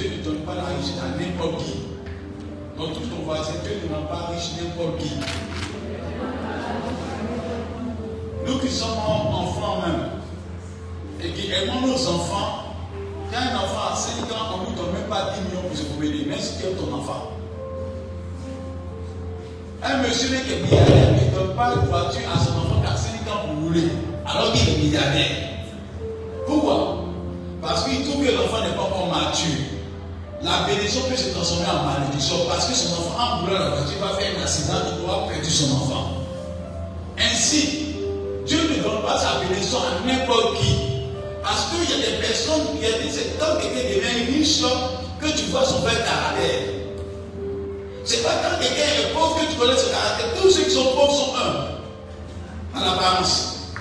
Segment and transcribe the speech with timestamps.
[0.00, 1.74] Dieu ne donne pas la richesse à n'importe qui.
[2.78, 5.12] Donc tout ton voisin, Dieu ne rend pas riche n'importe qui.
[8.46, 10.08] Nous qui sommes enfants même,
[11.22, 12.76] et qui aimons nos enfants,
[13.30, 15.76] quand un enfant a 5 ans, on ne lui donne même pas 10 millions pour
[15.76, 17.32] se promener, même si tu es ton enfant.
[19.82, 22.96] Un monsieur qui est milliardaire ne donne pas de voiture à son enfant qui a
[22.96, 23.88] 5 ans pour rouler,
[24.24, 25.36] alors qu'il est milliardaire.
[26.46, 27.04] Pourquoi?
[27.60, 29.69] Parce qu'il trouve que l'enfant n'est pas encore mature.
[30.42, 33.98] La bénédiction peut se transformer en malédiction parce que son enfant, en roulant la voiture,
[34.00, 36.12] va faire un accident, il pourra perdre son enfant.
[37.18, 37.94] Ainsi,
[38.46, 40.76] Dieu ne donne pas sa bénédiction à n'importe qui.
[41.42, 44.62] Parce qu'il y a des personnes qui ont dit c'est quand quelqu'un devient riche
[45.20, 46.62] que tu vois son vrai caractère.
[48.04, 50.26] C'est pas quand quelqu'un est pauvre que tu connais son caractère.
[50.40, 52.78] Tous ceux qui sont pauvres sont un.
[52.78, 53.72] En apparence.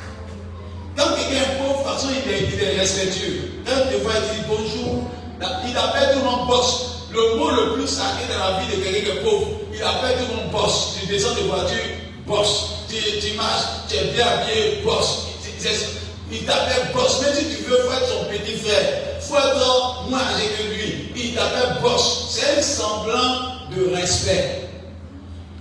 [0.98, 3.52] Quand quelqu'un est pauvre, de toute façon, il est, il est respectueux.
[3.66, 5.06] Quand tu vois, il dit bonjour.
[5.42, 6.86] Il appelle tout le monde boss.
[7.12, 10.18] Le mot le plus sacré dans la vie de quelqu'un qui est pauvre, il appelle
[10.20, 10.96] tout le monde boss.
[11.00, 11.78] Tu descends de voiture,
[12.28, 12.66] boss.
[12.88, 15.26] Tu, marches, tu es bien habillé, boss.
[16.32, 17.22] Il t'appelle boss.
[17.22, 21.12] Même si tu veux faire son petit frère, faut moins âgé que lui.
[21.16, 22.28] Il t'appelle boss.
[22.30, 24.70] C'est un semblant de respect.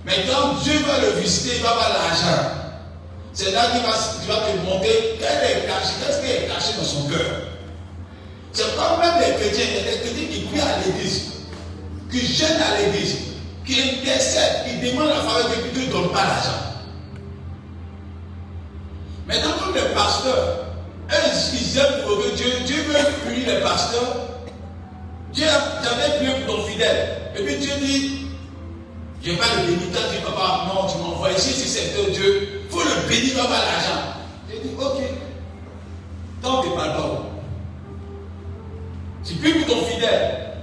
[0.05, 2.51] Mais quand Dieu va le visiter, il va avoir l'argent.
[3.33, 6.85] C'est là qu'il va, va, te montrer quel est caché, qu'est-ce qui est caché dans
[6.85, 7.48] son cœur.
[8.51, 11.31] C'est pas même les chrétiens, il y a des chrétiens qui prient à l'église,
[12.11, 13.17] qui gênent à l'église,
[13.65, 16.69] qui intercèdent, qui demandent la faveur de Dieu, ne donnent pas l'argent.
[19.27, 20.65] Maintenant, comme les pasteurs,
[21.11, 24.15] eux, ils aiment pour que Dieu, Dieu veut punir les pasteurs.
[25.31, 25.45] Dieu
[25.83, 27.31] jamais prié pour ton fidèle.
[27.37, 28.25] Et puis Dieu dit,
[29.21, 29.91] je n'ai pas le bénir.
[29.91, 33.59] Toi, tu papa, non, tu m'envoies ici, si c'est Dieu, il faut le bénir, avoir
[33.59, 34.01] l'argent.
[34.49, 34.97] J'ai dit, ok.
[36.41, 37.28] Tant que pardon.
[39.29, 40.55] Tu pour ton fidèle.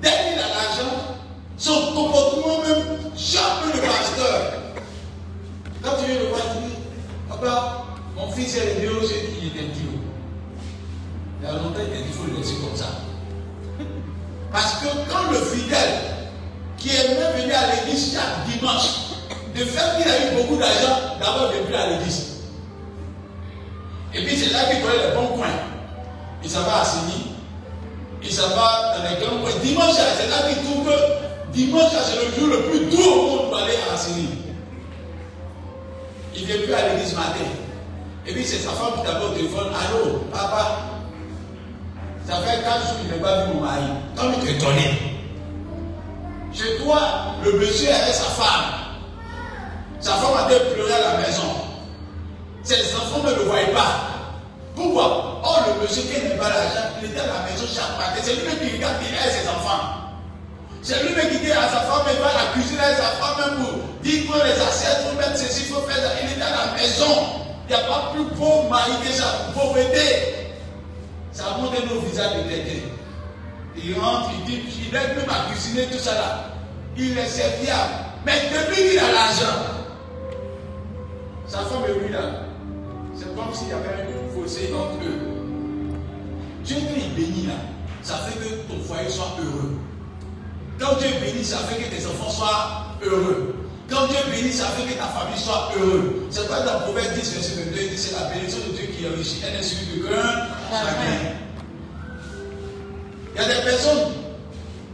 [0.00, 1.18] Dès qu'il a l'argent,
[1.58, 4.52] son comportement même jamais le pasteur.
[5.82, 6.76] Quand tu viens le voir, tu dis,
[7.28, 7.84] papa,
[8.16, 9.90] mon fils est venu aussi, il était dur.
[11.38, 12.86] Il y a longtemps, il était il faut le laisser comme ça.
[14.50, 16.00] Parce que quand le fidèle,
[16.78, 18.88] qui est même venu à l'église chaque dimanche,
[19.54, 22.40] de fait qu'il a eu beaucoup d'argent, d'abord de plus à l'église.
[24.14, 25.46] Et puis c'est là qu'il connaît les bons coins.
[26.42, 26.84] Il s'en va à
[28.24, 29.14] il s'en va dans les.
[29.62, 33.48] Dimanche, c'est là qu'il trouve que dimanche, c'est le jour le plus doux au monde
[33.50, 34.28] pour aller à Sini.
[36.34, 37.50] Il ne vient plus à l'église matin.
[38.26, 39.68] Et puis c'est sa femme qui au téléphone.
[39.68, 40.78] Allô, papa,
[42.26, 43.82] ça fait 4 jours qu'il n'a pas vu mon mari.
[44.16, 44.98] Comme il est étonné.
[46.52, 47.00] Chez toi,
[47.42, 48.64] le monsieur avec sa femme.
[50.00, 51.42] Sa femme a été pleurer à la maison.
[52.62, 54.00] Ses enfants ne le voyaient pas.
[54.74, 55.23] Pourquoi?
[55.46, 58.16] Oh, le monsieur qui n'a pas l'argent, il était à la maison chaque matin.
[58.22, 60.08] C'est lui-même qui regarde qui aide ses enfants.
[60.80, 64.24] C'est lui-même qui dit à sa femme, il va à sa femme même pour dire
[64.24, 66.12] que les assiettes, il faut mettre ceci, il faut faire ça.
[66.22, 67.44] Il était à la maison.
[67.68, 69.50] Il n'y a pas plus pauvre mari que ça.
[69.52, 70.48] Pauvreté.
[71.32, 72.88] Ça montre nos visages de quelqu'un.
[73.76, 76.44] Il rentre, il dit, il aide même à cuisiner tout ça là.
[76.96, 77.92] Il est serviable.
[78.24, 79.60] Mais depuis qu'il a l'argent,
[81.46, 82.44] sa femme est lui là.
[83.14, 85.33] C'est comme s'il y avait un fossé entre eux.
[86.64, 87.54] Dieu quand il bénit là,
[88.02, 89.76] ça fait que ton foyer soit heureux.
[90.78, 93.54] Quand Dieu bénit, ça fait que tes enfants soient heureux.
[93.88, 96.10] Quand Dieu bénit, ça fait que ta famille soit heureuse.
[96.30, 99.06] C'est pas dans Proverbe 10, verset 22, il dit c'est la bénédiction de Dieu qui
[99.06, 99.42] enrichit.
[99.46, 101.36] Elle est suivie de cœur chacun.
[103.34, 104.12] Il y a des personnes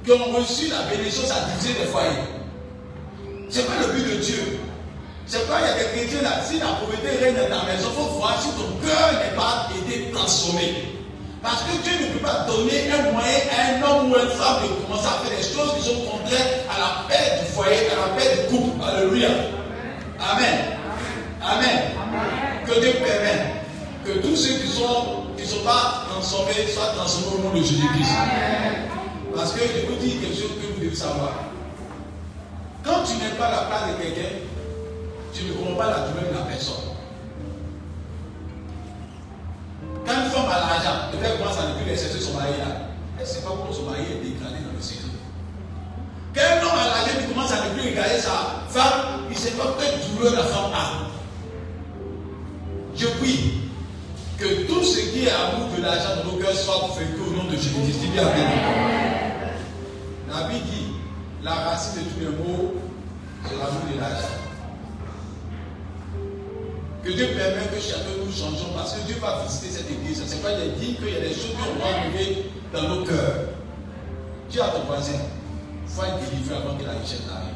[0.04, 2.10] qui ont reçu la bénédiction, ça divisé des foyers.
[3.48, 4.58] C'est pas le but de Dieu.
[5.26, 6.42] C'est pas il y a des chrétiens là.
[6.42, 9.68] Si la pauvreté règne dans ta maison, il faut voir si ton cœur n'est pas
[9.78, 10.99] été transformé.
[11.42, 14.28] Parce que Dieu ne peut pas donner un moyen à un homme ou à une
[14.30, 17.88] femme de commencer à faire des choses qui sont contraires à la paix du foyer,
[17.90, 18.84] à la paix du couple.
[18.84, 19.28] Alléluia.
[20.20, 20.76] Amen.
[21.42, 21.78] Amen.
[22.66, 23.64] Que Dieu permette
[24.04, 27.64] que tous ceux qui sont qui ne sont pas transformés soient transformés au nom de
[27.64, 28.12] Jésus-Christ.
[29.34, 31.32] Parce que je vous dis quelque chose que vous devez savoir.
[32.84, 34.36] Quand tu n'es pas la place de quelqu'un,
[35.32, 36.89] tu ne comprends pas la douleur de la personne.
[40.06, 42.88] Quand une femme a l'argent, elle commence à ne plus chercher son mari là.
[43.18, 45.10] Elle ne sait pas comment son mari est dégradé dans le secret.
[46.34, 49.40] Quand un homme a l'argent, il commence à ne plus regarder sa femme, il ne
[49.40, 51.10] sait pas quelle douleur la femme a.
[52.96, 53.60] Je prie
[54.38, 57.44] que tout ce qui est amour de l'argent dans nos cœurs soit vaincu au nom
[57.44, 58.00] de Jésus-Christ.
[60.28, 60.92] La Bible dit
[61.42, 62.74] la racine de tous les maux,
[63.44, 64.49] c'est l'amour de l'argent.
[67.12, 70.22] Dieu permette que chacun nous changeons parce que Dieu va visiter cette église.
[70.24, 73.50] Ce n'est pas dit qu'il y a des choses qui vont arriver dans nos cœurs.
[74.50, 75.12] Dis à ton voisin,
[75.84, 77.49] il faut être délivré avant que la richesse arrive.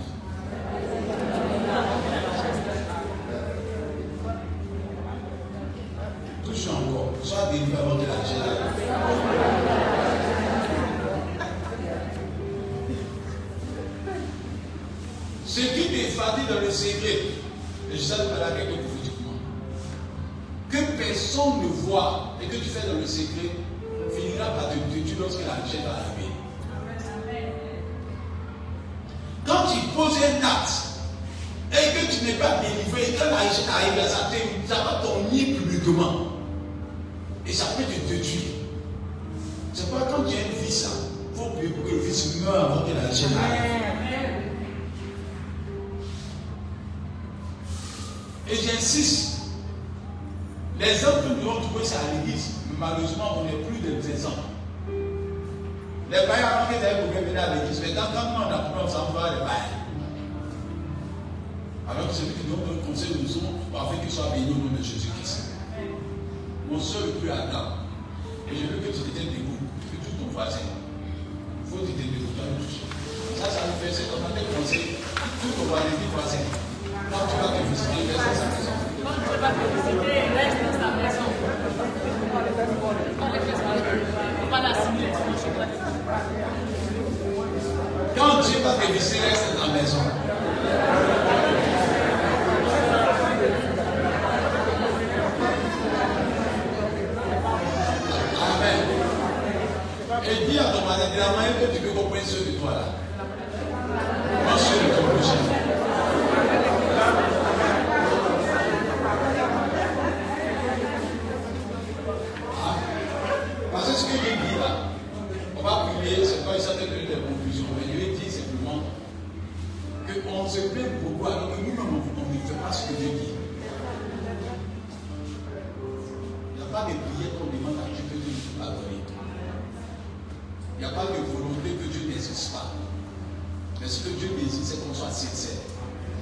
[133.84, 135.60] Mais ce que Dieu désire, c'est qu'on soit sincère.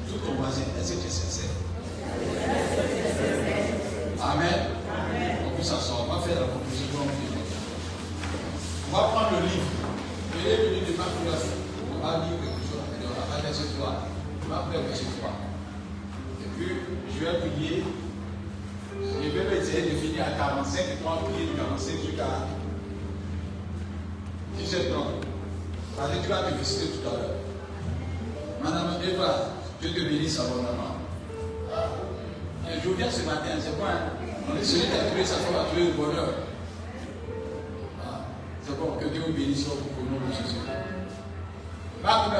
[0.08, 1.54] Tout ton voisin, est-ce que tu es sincère?
[4.20, 4.66] Amen.
[5.46, 7.06] On peut s'asseoir, on va faire la conclusion.
[8.90, 9.70] On va prendre le livre.
[10.40, 11.46] Il est venu de Marc 9.
[11.94, 12.82] On va lire quelque chose.
[12.82, 14.08] On va verset 3.
[14.44, 15.30] On va faire verset 3.
[16.42, 16.66] Et puis,
[17.14, 17.84] je vais prier.
[19.22, 22.26] Je vais essayer de finir à 45 et 3 prier de 45 jusqu'à
[24.58, 25.22] 17 ans.
[25.96, 27.31] Parce que tu vas te visiter tout à l'heure.
[29.82, 30.94] Dieu te bénisse abondamment.
[32.68, 33.88] Et je viens ce matin, c'est quoi
[34.48, 36.34] On est celui qui a trouvé sa femme, a trouvé le bonheur.
[38.00, 38.20] Ah,
[38.62, 40.60] c'est bon, que Dieu vous bénisse au nom de Jésus.
[42.00, 42.30] Marc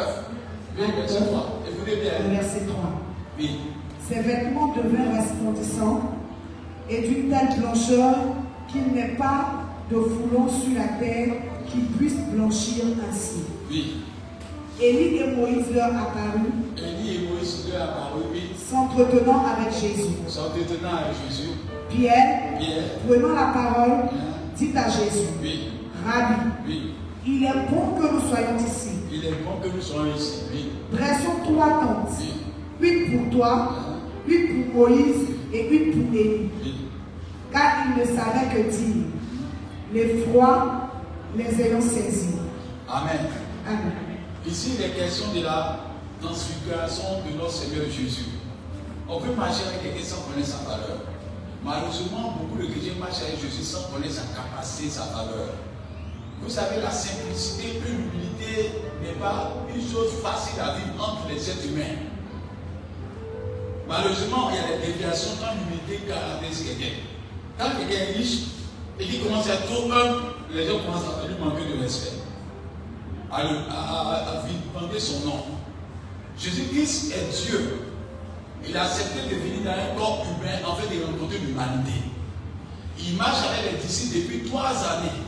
[0.76, 1.62] 9, verset 3.
[1.68, 2.12] Écoutez bien.
[2.30, 2.76] Verset 3.
[3.36, 3.58] Oui.
[4.08, 6.12] Ses vêtements devinrent resplendissants
[6.88, 8.14] et d'une telle blancheur
[8.68, 11.34] qu'il n'est pas de foulon sur la terre
[11.66, 13.42] qui puisse blanchir ainsi.
[13.68, 13.96] Oui.
[14.80, 16.61] Élie et Moïse leur apparurent.
[18.32, 18.50] Oui.
[18.70, 20.10] S'entretenant avec Jésus.
[20.28, 21.48] S'entretenant avec Jésus.
[21.88, 24.08] Pierre, Pierre, prenant la parole, hein,
[24.56, 25.68] dit à Jésus, oui,
[26.06, 26.34] Rabbi,
[26.66, 26.94] oui.
[27.26, 28.90] il est bon que nous soyons ici.
[29.12, 30.70] Il est bon que nous soyons ici, oui.
[30.92, 32.18] Dressons trois tentes,
[32.80, 32.88] Oui.
[32.88, 33.98] une pour toi, Hein,
[34.28, 36.50] une pour Moïse et une pour Élie.
[36.62, 36.74] oui.
[37.52, 39.04] Car il ne savait que dire,
[39.92, 40.88] les froids
[41.36, 42.36] les ayant saisis.
[42.88, 43.18] Amen.
[43.66, 43.92] Amen.
[44.46, 45.78] Ici, il est question de la
[46.22, 48.38] transfiguration de notre Seigneur Jésus.
[49.08, 51.02] On peut marcher avec quelqu'un sans connaître sa valeur.
[51.64, 55.54] Malheureusement, beaucoup de chrétiens marchent avec Jésus sans connaître sa capacité, sa valeur.
[56.42, 61.50] Vous savez, la simplicité et l'humilité n'est pas une chose facile à vivre entre les
[61.50, 62.10] êtres humains.
[63.88, 66.96] Malheureusement, il y a des déviations quand l'humilité caractérise quelqu'un.
[67.58, 68.38] Quand quelqu'un est riche
[68.98, 69.70] et qu'il commence à être
[70.54, 72.16] les gens commencent à lui manquer de respect,
[73.30, 74.42] à, lui à,
[74.98, 75.44] son nom.
[76.42, 77.78] Jésus-Christ est Dieu.
[78.68, 81.92] Il a accepté de venir dans un corps humain en fait de rencontrer l'humanité.
[82.98, 85.22] Il marche avec les disciples depuis trois années.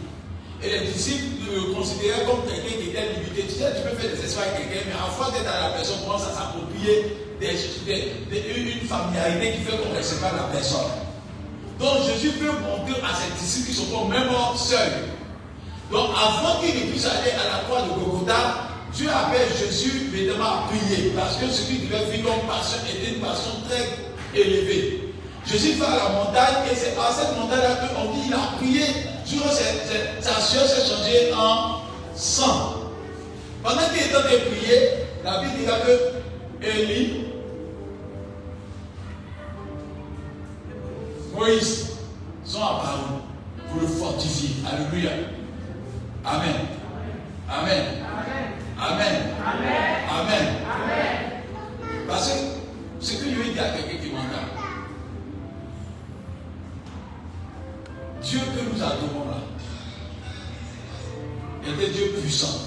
[0.62, 3.46] Et les disciples le considéraient comme quelqu'un qui était limité.
[3.46, 5.74] Tu sais, tu peux faire des espoirs avec quelqu'un, mais en fois d'être à la
[5.74, 10.90] personne, commence à s'approprier une familiarité qui fait qu'on ne pas la personne.
[11.78, 15.14] Donc Jésus peut montrer à ses disciples qui sont même seuls.
[15.90, 20.44] Donc avant qu'il ne puisse aller à la croix de Gogota, Dieu appelle Jésus évidemment
[20.44, 25.12] à prier parce que ce qu'il devait vivre comme passion était une passion très élevée.
[25.46, 29.14] Jésus va à la montagne et c'est à cette montagne-là qu'on dit qu'il a prié
[30.20, 31.80] sa sueur s'est changée en
[32.14, 32.74] sang.
[33.62, 34.78] Pendant qu'il était en train de prier,
[35.24, 37.24] la Bible dit que Élie,
[41.34, 41.90] Moïse
[42.44, 43.22] sont apparus
[43.70, 44.56] pour le fortifier.
[44.70, 45.10] Alléluia.
[46.24, 46.54] Amen.
[47.48, 47.84] Amen.
[48.00, 48.63] Amen.
[48.78, 49.22] Amen.
[50.10, 50.46] Amen.
[52.08, 52.38] Parce que
[53.00, 54.46] ce que je vais dire à quelqu'un qui m'entend,
[58.22, 59.38] Dieu que nous adorons là
[61.66, 62.58] est un Dieu puissant.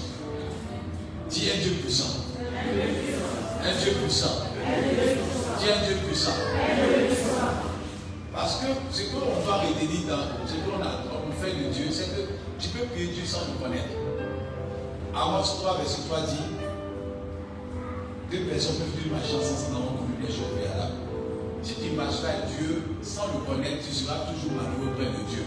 [1.30, 2.24] Dis un Dieu puissant.
[2.48, 4.46] Un Dieu puissant.
[5.58, 6.32] Dis un Dieu puissant.
[8.32, 11.04] Parce que ce qu'on doit retenir dans ce qu'on a
[11.40, 12.22] fait de Dieu, c'est que
[12.58, 14.07] tu peux prier Dieu sans le connaître.
[15.14, 16.48] Amos 3, verset 3 dit
[18.30, 21.00] deux personnes peuvent vivre ma chance sans avoir connu des choses préalables.
[21.62, 25.44] Si tu marches avec Dieu sans le connaître, tu seras toujours malheureux près de Dieu.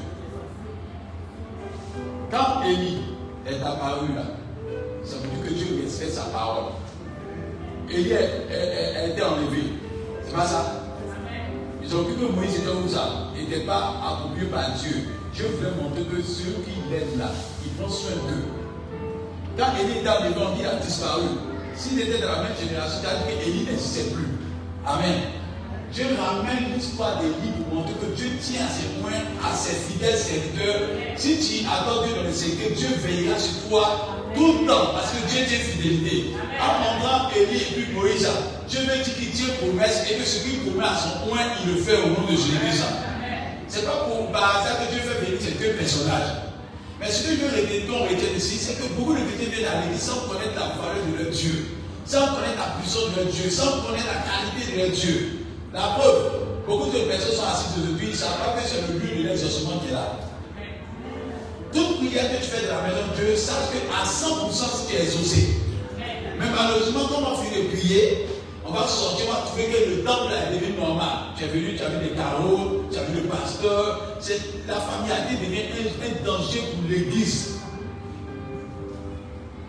[2.31, 3.01] Quand Élie
[3.45, 4.23] est apparu là,
[5.03, 6.73] ça veut dire que Dieu respecte sa parole.
[7.89, 9.73] Élie a été enlevé.
[10.25, 10.83] C'est pas ça?
[11.83, 13.29] Ils ont cru que Moïse était où ça?
[13.35, 15.09] Il n'était pas accompli par Dieu.
[15.33, 17.31] Dieu voulait montrer que ceux qui l'aident là,
[17.63, 18.60] ils prennent soin d'eux.
[19.57, 21.23] Quand Élie était enlevé, il a disparu.
[21.75, 24.27] S'il était dans la même génération, il a dit qu'Élie n'existait plus.
[24.85, 25.21] Amen.
[25.91, 30.17] Dieu ramène l'histoire d'Élie pour montrer que Dieu tient à ses points, à ses fidèles
[30.17, 30.87] serviteurs.
[31.17, 35.11] Si tu attends Dieu dans le secret, Dieu veillera sur toi tout le temps parce
[35.11, 36.31] que Dieu tient fidélité.
[36.57, 38.27] Apprendra Élie et puis Moïse,
[38.69, 41.75] Dieu veut dire qu'il tient promesse et que ce qu'il promet à son point, il
[41.75, 42.55] le fait au nom de Jésus.
[43.67, 46.50] Ce n'est pas pour hasard que Dieu fait venir ces deux personnages.
[47.01, 50.01] Mais ce que je veux retenir ici, c'est que beaucoup de chrétiens viennent à l'église
[50.05, 51.73] sans connaître la valeur de leur Dieu,
[52.05, 55.45] sans connaître la puissance de leur Dieu, sans connaître la qualité de leur Dieu.
[55.73, 58.99] La preuve, beaucoup de personnes sont assises aujourd'hui, ils ne savent pas que c'est le
[58.99, 60.19] but de l'exaucement qui est là.
[61.73, 64.95] Toute prière que tu fais de la maison de Dieu, sache qu'à 100% si tu
[64.95, 65.57] es exaucé.
[65.97, 68.27] Mais malheureusement, quand on finit de prier,
[68.65, 71.33] on va sortir, on va trouver que le temple est devenu normal.
[71.37, 74.17] Tu es venu, tu as vu des carreaux, tu as vu le pasteur.
[74.67, 77.59] La familiarité devient un, un danger pour l'église.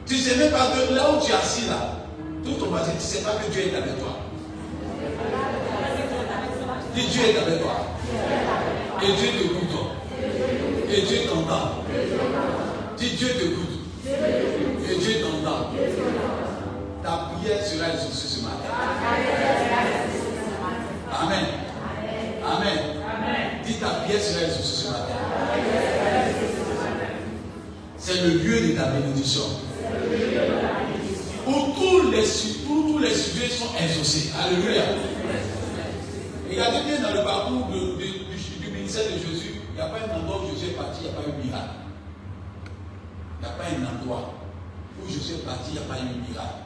[0.07, 1.97] Tu ne sais même pas que là où tu es assis là,
[2.45, 4.19] tout ton voisin, tu ne sais pas que Dieu est avec toi.
[6.95, 7.77] Dis Dieu est avec toi.
[9.03, 9.63] Et Dieu t'écoute.
[10.95, 11.83] Et Dieu t'entend.
[12.99, 13.79] Dis Dieu t'écoute.
[14.07, 15.71] Et Dieu t'entend.
[17.43, 18.71] Prière sera exaucée ce matin.
[21.11, 21.45] Amen.
[22.47, 22.79] Amen.
[23.67, 25.15] Dis ta prière sera exaucée ce matin.
[27.97, 29.43] C'est le lieu de ta bénédiction.
[31.49, 34.31] Où tous les, sujets sont exaucés.
[34.41, 34.83] Alléluia.
[36.49, 40.43] Regardez bien dans le parcours du, ministère de Jésus, il n'y a pas un endroit
[40.45, 41.75] où Jésus est parti, il n'y a pas eu miracle.
[43.41, 44.35] Il n'y a pas un endroit
[45.03, 46.62] où Jésus est parti, il n'y a pas eu miracle.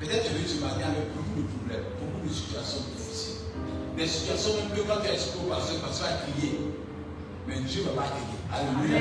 [0.00, 3.52] Peut-être que ce matin avec beaucoup de problèmes, beaucoup de situations difficiles.
[3.98, 6.56] Des situations même que quand tu es exposé parce que tu vas crier,
[7.46, 8.40] mais Dieu ne va pas crier.
[8.48, 8.96] Alléluia.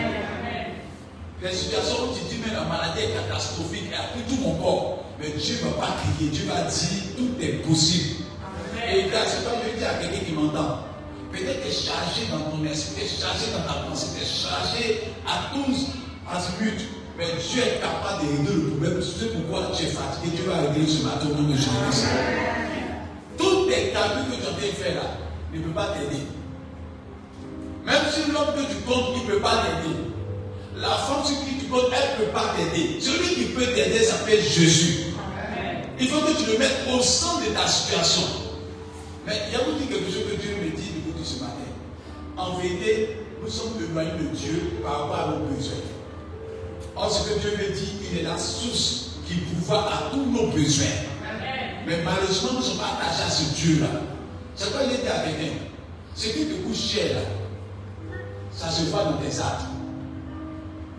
[1.40, 4.60] Des situations où tu dis, mais la maladie est catastrophique, elle a pris tout mon
[4.60, 5.06] corps.
[5.18, 8.28] Mais Dieu ne va pas crier, Dieu va dire, tout est possible.
[8.76, 10.84] Et là, c'est pas je dis à quelqu'un qui m'entend.
[11.32, 14.22] Peut-être que tu es chargé dans ton esprit, tu es chargé dans ta pensée, tu
[14.22, 15.96] es chargé à tous
[16.28, 16.99] azimuts.
[17.20, 19.02] Mais Dieu est capable de régler le problème.
[19.04, 20.38] C'est pourquoi tu es fatigué?
[20.38, 22.08] Dieu va régler ce matin au nom de Jésus.
[23.38, 25.20] Tous tes calculs que tu as fait là
[25.54, 26.24] ne peuvent pas t'aider.
[27.86, 29.96] Même si l'homme que tu comptes, il ne peut pas t'aider.
[30.78, 33.02] La femme sur qui tu comptes, elle ne peut pas t'aider.
[33.02, 35.08] Celui qui peut t'aider s'appelle Jésus.
[36.00, 38.24] Il faut que tu le mettes au centre de ta situation.
[39.28, 41.68] Mais il y a dit quelque chose que Dieu me dit de vous ce matin.
[42.38, 45.99] En vérité, nous sommes éloignés de Dieu par rapport à nos besoins.
[47.02, 50.48] Or, ce que Dieu me dit, il est la source qui pouvoir à tous nos
[50.48, 50.86] besoins.
[51.88, 53.88] Mais malheureusement, nous ne sommes pas attachés à ce Dieu-là.
[54.56, 55.54] C'est quoi il était à quelqu'un
[56.14, 57.22] Ce qui te coûte cher, là,
[58.52, 59.68] ça se voit dans tes actes.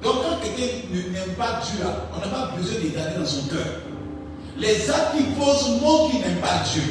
[0.02, 1.84] Donc, quand quelqu'un n'aime pas Dieu,
[2.16, 3.82] on n'a pas besoin de garder dans son cœur.
[4.56, 6.82] Les actes qui posent montrent qu'il n'aime pas Dieu.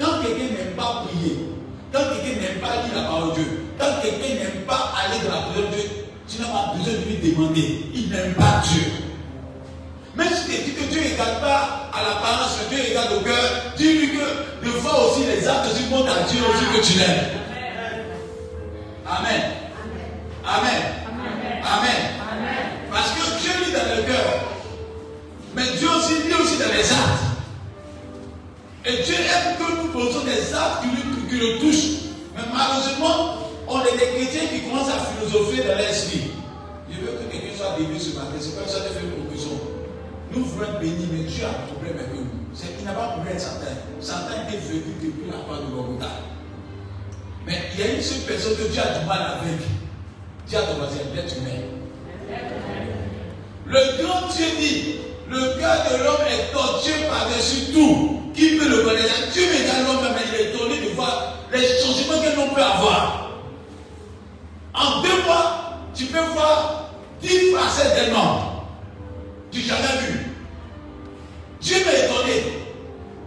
[0.00, 1.38] Quand quelqu'un n'aime pas prier,
[1.92, 5.34] quand quelqu'un n'aime pas lire la parole de Dieu, quand quelqu'un n'aime pas aller dans
[5.34, 5.90] la prière de Dieu,
[6.30, 7.86] tu n'as pas besoin de lui demander.
[7.94, 8.82] Il n'aime pas Dieu.
[10.14, 13.74] Même si tu dis que Dieu ne regarde pas à l'apparence, Dieu regarde au cœur,
[13.76, 17.40] dis-lui que de voir aussi les actes tu montrent à Dieu aussi que tu l'aimes.
[19.06, 19.42] Amen.
[20.44, 20.82] Amen.
[21.64, 22.00] Amen.
[22.90, 24.50] Parce que Dieu lit dans le cœur.
[25.54, 27.30] Mais Dieu aussi lit aussi dans les actes.
[28.86, 30.82] Et Dieu aime que nous posons des actes
[31.28, 32.10] qui, le touchent.
[32.34, 33.36] Mais malheureusement,
[33.68, 36.29] on est des chrétiens qui commencent à philosopher dans l'esprit.
[37.80, 38.36] Que ce matin.
[38.38, 39.56] C'est comme ça que fait une proposition.
[40.32, 42.26] Nous voulons être bénis, mais Dieu a un problème avec nous.
[42.52, 43.72] C'est qu'il n'a pas de problème avec Satan.
[44.00, 46.28] Satan était venu depuis la part de Golgotha.
[47.46, 49.64] Mais il y a une seule personne que Dieu a du mal avec.
[50.46, 51.56] Dieu a voisin, l'être humain.
[53.64, 54.96] Le grand Dieu dit,
[55.30, 58.20] le cœur de l'homme est tortueux par-dessus tout.
[58.34, 59.32] Qui peut le connaître?
[59.32, 63.30] Dieu regarde l'homme, mais il est étonné de voir les changements que l'on peut avoir.
[64.74, 66.89] En deux mois, tu peux voir
[67.28, 68.40] facettes d'un homme.
[69.50, 70.18] Tu jamais vu.
[71.60, 72.60] Dieu m'est étonné.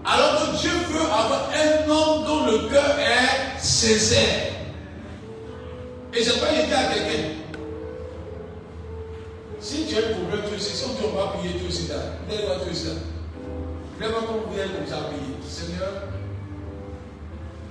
[0.06, 4.51] Alors que Dieu veut avoir un homme dont le cœur est sincère.
[6.13, 7.29] Et c'est pas dit à quelqu'un.
[9.60, 11.95] Si tu as un problème, tu sais, si on ne va payer, tu aussi là.
[12.27, 12.93] Voir, tu aussi là.
[14.01, 15.23] Lève comme vous comme.
[15.47, 15.89] Seigneur,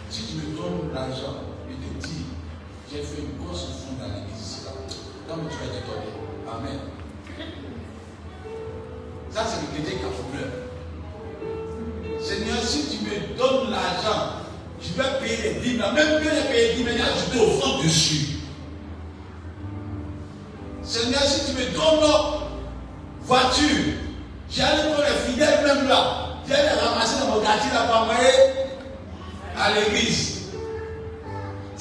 [0.09, 1.37] si tu me donnes l'argent,
[1.69, 2.25] je te dis,
[2.91, 3.67] j'ai fait une grosse
[5.33, 6.13] Comme tu vas te donner.
[6.47, 6.79] Amen.
[9.31, 10.53] Ça, c'est le chrétien qui a problème.
[12.21, 14.43] Seigneur, si tu me donnes l'argent,
[14.79, 15.83] je vais payer les dîmes.
[15.95, 18.41] Même que j'ai payé les dîmes, ajouté au fond dessus.
[20.83, 22.43] Seigneur, si tu me donnes
[23.23, 23.95] voiture,
[24.51, 26.41] j'allais pour les fidèles même là.
[26.47, 28.35] J'allais les ramasser dans mon quartier là pour envoyer
[29.59, 30.32] à l'église.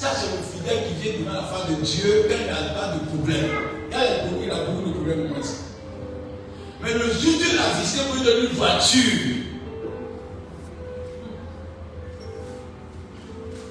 [0.02, 3.06] Ça, c'est le fidèle qui vient devant la face de Dieu quand n'a pas de
[3.06, 3.50] problème.
[3.88, 5.38] Beaucoup, il a beaucoup de problèmes moi.
[6.82, 9.36] Mais le jour de la visite pour lui donner une voiture,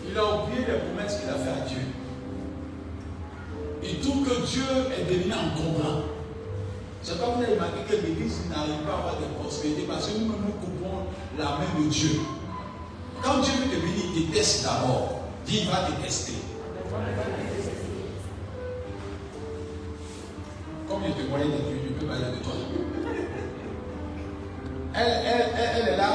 [0.10, 1.82] il a oublié les promesses qu'il a fait à Dieu.
[3.84, 4.64] Il trouve que Dieu
[4.98, 6.04] est devenu encombrant.
[7.04, 10.18] C'est comme vous avez remarqué que l'église n'arrive pas à avoir de prospérité parce que
[10.18, 12.22] nous nous coupons la main de Dieu.
[13.22, 15.21] Quand Dieu veut te il te teste d'abord.
[15.48, 16.34] Il va te tester.
[20.88, 22.54] Comme je te voyais de Dieu, je peux parler de toi.
[24.94, 26.12] Elle, elle, elle, elle est là.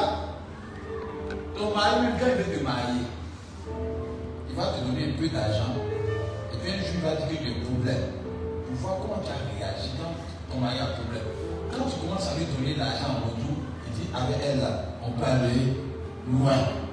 [1.57, 3.05] Ton mari, même quand il te marier,
[4.49, 5.75] il va te donner un peu d'argent.
[6.53, 8.05] Et puis un jour, il va dire que tu as un problème.
[8.67, 11.29] Pour voir comment tu as réagi quand ton mari a un problème.
[11.71, 14.63] Quand tu commences à lui donner l'argent en retour, il dit avec elle
[15.03, 15.77] on peut aller
[16.31, 16.86] loin.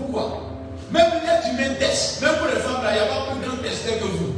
[0.00, 0.42] Pourquoi?
[0.90, 2.22] Même l'être humain teste.
[2.22, 4.34] Même pour les femmes là, il n'y a pas plus grand testeur que vous.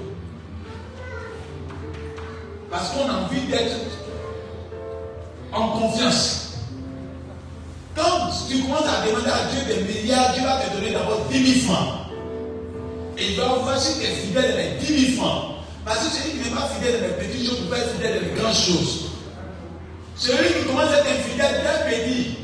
[2.70, 3.76] Parce qu'on a envie d'être
[5.52, 6.58] en confiance.
[7.94, 11.60] Quand tu commences à demander à Dieu des milliards, Dieu va te donner d'abord 10
[11.62, 11.94] 000 francs.
[13.18, 15.54] Et il va envoyer tes fidèles les 10 000 francs.
[15.84, 17.92] Parce que celui qui n'est pas fidèle dans les petites choses ne peut pas être
[17.92, 19.10] fidèle dans les grandes choses.
[20.16, 22.36] Celui qui commence à être infidèle dès petit,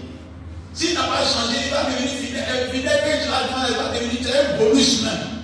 [0.78, 2.70] s'il n'a pas changé, il va devenir fidèle.
[2.70, 5.42] Fidèle, quand tu vas il va devenir un bonus même.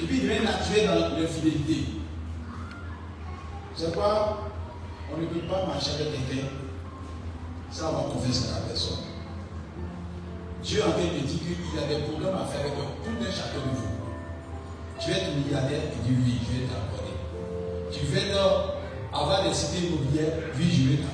[0.00, 1.84] Et puis il devient naturel dans l'infidélité.
[3.76, 4.50] C'est quoi?
[5.12, 6.46] On ne peut pas marcher avec quelqu'un
[7.70, 9.04] sans avoir confiance en la personne.
[10.62, 13.94] Dieu me dit qu'il a des problèmes à faire avec tout un chacun de vous.
[14.98, 17.12] Tu veux être milliardaire Il dit oui, je vais t'accorder.
[17.92, 18.38] Tu veux
[19.12, 21.13] avoir des cités immobilières Oui, je vais t'accorder.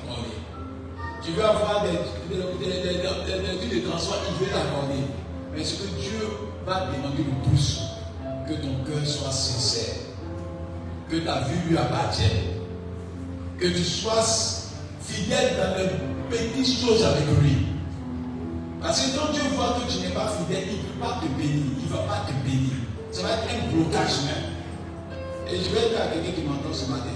[1.31, 1.91] Tu veux avoir des,
[2.29, 4.99] des, de transport Je vais t'accorder.
[5.55, 6.27] Mais ce que Dieu
[6.65, 7.79] va demander le plus,
[8.47, 9.95] que ton cœur soit sincère,
[11.09, 12.59] que ta vie lui appartienne,
[13.57, 14.25] que tu sois
[15.01, 17.67] fidèle dans les petites choses avec lui.
[18.81, 21.27] Parce que quand Dieu voit que tu n'es pas fidèle, il ne peut pas te
[21.41, 22.73] bénir, il ne va pas te bénir.
[23.11, 25.47] Ça va être un blocage même.
[25.47, 27.15] Et je vais dire à quelqu'un qui m'entend ce matin.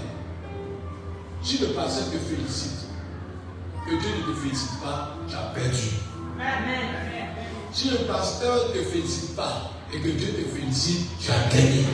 [1.42, 2.85] Si le pasteur te félicite,
[3.86, 5.90] que Dieu ne te félicite pas, tu as perdu.
[7.72, 11.84] Si le pasteur ne te félicite pas et que Dieu te félicite, tu as gagné.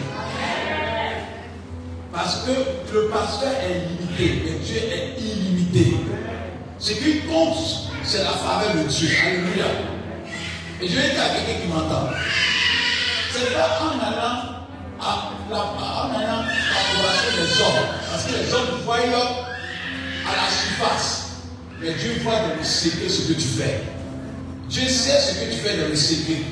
[2.12, 2.50] Parce que
[2.94, 5.96] le pasteur est limité, mais Dieu est illimité.
[6.78, 7.56] Ce qui compte,
[8.02, 9.08] c'est la faveur de Dieu.
[9.24, 9.66] Alléluia.
[10.80, 12.08] Et je vais dire à quelqu'un qui m'entend.
[13.32, 14.62] C'est pas en allant
[15.00, 17.86] à la, en allant à des hommes.
[18.10, 21.21] Parce que les hommes voient à la surface.
[21.82, 23.82] Mais Dieu voit dans le secret ce que tu fais.
[24.68, 26.42] Dieu sait ce que tu fais dans le secret.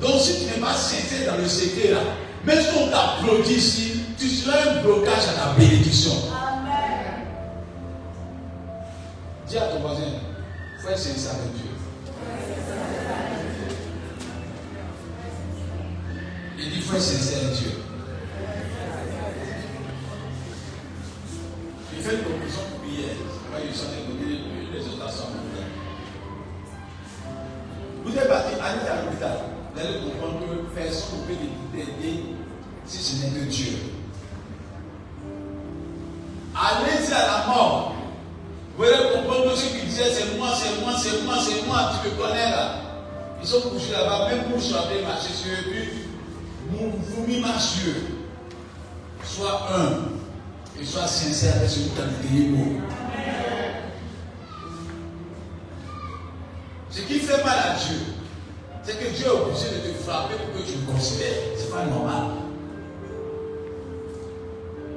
[0.00, 2.00] Donc si tu n'es pas sincère dans le secret là,
[2.44, 6.12] même si on t'applaudit ici, tu seras un blocage à ta bénédiction.
[6.32, 7.24] Amen.
[9.48, 10.02] Dis à ton voisin,
[10.82, 11.70] faut être sincère avec Dieu.
[16.58, 17.81] Il dit, faut être sincère avec Dieu.
[43.52, 46.04] Sont couchés là-bas, même pour chanter, marcher sur eux, puis
[46.70, 47.34] vous
[47.86, 48.02] eux.
[49.24, 52.50] Sois un et sois sincère avec ce que tu as dit
[56.90, 57.96] Ce qui fait mal à Dieu,
[58.82, 61.28] c'est que Dieu est obligé de te frapper pour que tu le considères.
[61.56, 62.24] Ce n'est pas normal.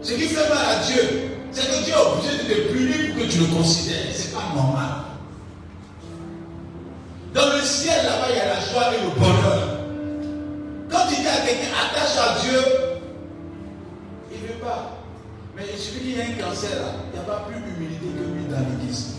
[0.02, 3.26] Ce qui fait mal à Dieu, c'est que Dieu est obligé de te punir pour
[3.26, 4.14] que tu le considères.
[4.14, 4.95] Ce n'est pas normal.
[7.66, 9.80] Ciel, là-bas, il y a la joie et le bonheur.
[10.90, 12.62] Quand tu dis à quelqu'un, attache à Dieu,
[14.32, 15.02] il ne veut pas.
[15.56, 18.06] Mais il suffit qu'il y ait un cancer là, il n'y a pas plus d'humilité
[18.06, 19.16] que lui dans l'église.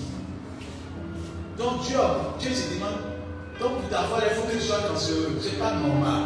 [1.58, 1.98] Donc Dieu,
[2.38, 3.00] Dieu se demande,
[3.58, 5.38] donc pour t'avoir, il faut que tu sois cancéreux.
[5.40, 6.22] Ce n'est pas normal.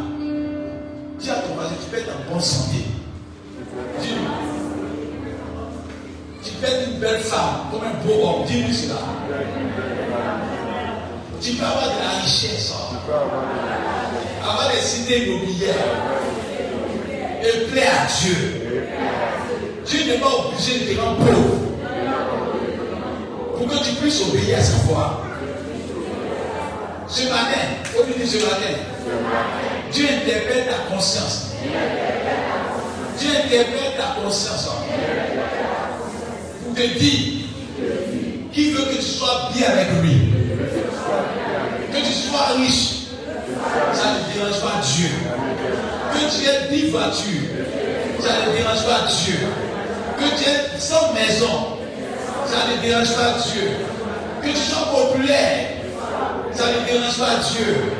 [1.19, 2.85] Dis à ton voisin, tu peux être en bonne santé.
[4.01, 4.27] Dis-lui.
[6.43, 8.45] Tu peux être une belle femme, comme un beau homme.
[8.47, 8.97] Dis-lui cela.
[11.41, 12.73] Tu peux avoir de la richesse.
[14.43, 15.75] Avoir des cités immobilières.
[17.43, 18.89] Et plaire à Dieu.
[19.87, 21.61] Dieu n'est pas obligé de te rendre pauvre
[23.57, 25.23] pour que tu puisses obéir à sa voix.
[27.09, 27.61] Ce matin,
[27.99, 28.77] au milieu ce matin,
[29.93, 31.47] Dieu interpelle ta conscience.
[33.19, 34.69] Dieu interpelle ta conscience
[36.65, 37.47] pour te dire
[38.53, 40.30] qu'il veut que tu sois bien avec lui.
[42.31, 42.91] Sois riche.
[43.93, 45.11] Ça ne dérange pas Dieu.
[46.13, 47.51] Que tu aies 10 voitures.
[48.21, 49.39] Ça ne dérange pas Dieu.
[50.19, 51.81] Que tu aies 100 maisons
[52.51, 53.71] ça ne dérange pas Dieu.
[54.43, 55.69] Que tu sois populaire,
[56.53, 57.93] ça ne dérange pas Dieu.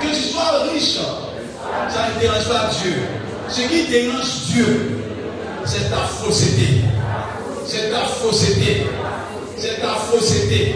[0.00, 0.98] Que tu sois riche,
[1.88, 2.94] ça ne dérange pas Dieu.
[3.48, 5.02] Ce qui dérange Dieu,
[5.64, 6.82] c'est ta fausseté.
[7.66, 8.86] C'est ta fausseté.
[9.56, 10.74] C'est ta fausseté.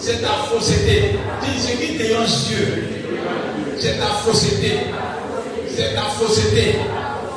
[0.00, 1.18] C'est ta fausseté.
[1.58, 2.84] Ce qui dérange Dieu,
[3.78, 4.78] c'est ta fausseté.
[5.68, 6.76] C'est ta fausseté.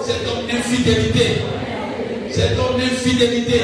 [0.06, 1.42] C'est ton infidélité.
[2.32, 3.62] C'est ton infidélité.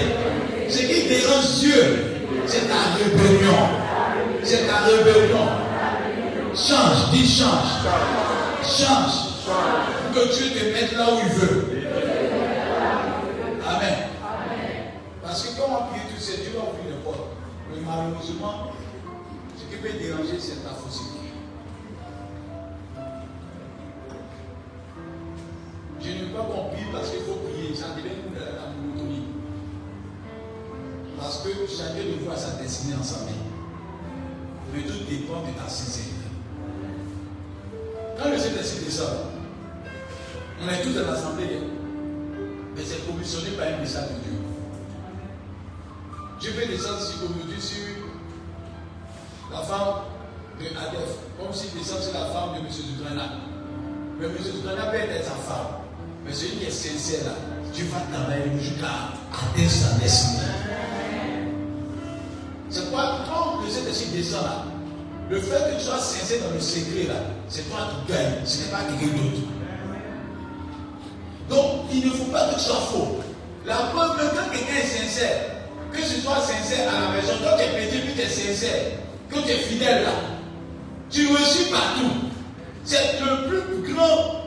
[0.69, 2.06] Ce qui dérange Dieu,
[2.47, 3.69] c'est ta rébellion.
[4.43, 5.47] C'est ta rébellion.
[6.56, 7.71] Change, dis change.
[8.63, 9.34] Change.
[10.13, 11.82] Que Dieu te mette là où il veut.
[13.67, 13.95] Amen.
[15.23, 17.29] Parce que quand on prie tout c'est Dieu va ouvrir les portes.
[17.71, 18.71] Mais malheureusement,
[19.78, 20.70] peut déranger, c'est ta.
[26.02, 27.74] Je ne veux pas qu'on prie parce qu'il faut prier.
[27.74, 28.34] Ça devient une
[31.24, 33.34] parce que chacun de vous a sa destinée en sa vie.
[34.74, 36.14] Mais tout dépend de ta sincérité.
[38.18, 39.08] Quand le Saint-Esprit descend,
[40.62, 41.62] on est tous dans l'assemblée,
[42.76, 44.40] mais c'est commissionné par un message de Dieu.
[46.42, 48.03] Dieu peut descendre ici aujourd'hui sur
[49.54, 49.94] la femme
[50.60, 52.66] de Adef, comme s'il descend sur la femme de M.
[52.68, 53.24] Dudrana.
[54.20, 54.34] Mais M.
[54.38, 55.84] Dudrana peut être sa femme.
[56.26, 57.36] Mais celui qui est sincère là,
[57.74, 60.42] Dieu va travailler jusqu'à atteindre sa destinée.
[62.70, 64.66] C'est quoi quand le Saint-Esprit descend là
[65.30, 68.63] Le fait que tu sois sincère dans le secret là, c'est toi qui gagne, ce
[68.63, 69.48] n'est pas quelqu'un d'autre.
[71.50, 73.20] Donc, il ne faut pas que tu sois faux.
[73.66, 75.38] La preuve, quand quelqu'un est sincère,
[75.92, 79.03] que tu sois sincère à la maison, quand tu es petit, puis tu es sincère,
[79.34, 80.12] que tu es fidèle là,
[81.10, 82.12] tu reçus partout.
[82.84, 84.43] C'est le plus grand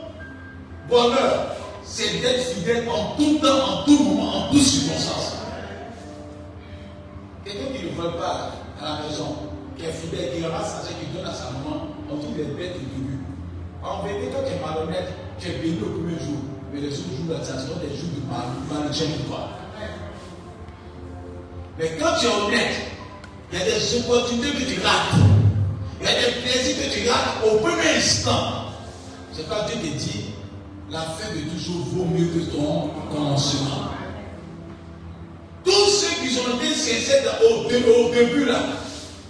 [0.89, 5.37] bonheur, c'est d'être fidèle en tout temps, en tout moment, en toutes circonstances.
[7.43, 9.35] Quelqu'un qui ne veut pas, à la maison,
[9.77, 12.77] qui est fidèle, qui ramasse sa qui donne à sa maman, on dit des bêtes
[12.79, 13.19] du début.
[13.83, 16.39] En vérité, quand tu es malhonnête, tu es béni le premier jour,
[16.73, 19.49] mais les autres jours, ça sont des jours de mal, pour toi.
[21.79, 22.96] Mais quand tu es honnête,
[23.51, 25.19] il y a des opportunités que tu rates.
[26.01, 28.73] Il y a des plaisirs que tu rates au premier instant.
[29.33, 30.25] C'est pas Dieu te dit,
[30.91, 33.91] la fin de toujours vaut mieux que ton commencement.
[35.63, 37.69] Tous ceux qui ont été sincères au,
[38.09, 38.59] début, là,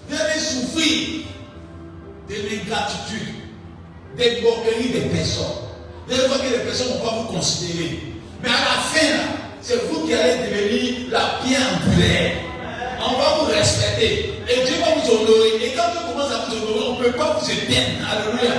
[0.10, 1.26] viennent souffrir
[2.30, 3.34] de l'ingratitude,
[4.18, 5.46] des moqueries des personnes.
[6.08, 8.00] Des fois que les personnes ne vont pas vous considérer.
[8.42, 9.24] Mais à la fin,
[9.62, 12.47] c'est vous qui allez devenir la pierre angulaire.
[13.10, 14.34] On va vous respecter.
[14.50, 15.64] Et Dieu va vous honorer.
[15.64, 18.04] Et quand Dieu commence à vous honorer, on ne peut pas vous éteindre.
[18.12, 18.54] Alléluia.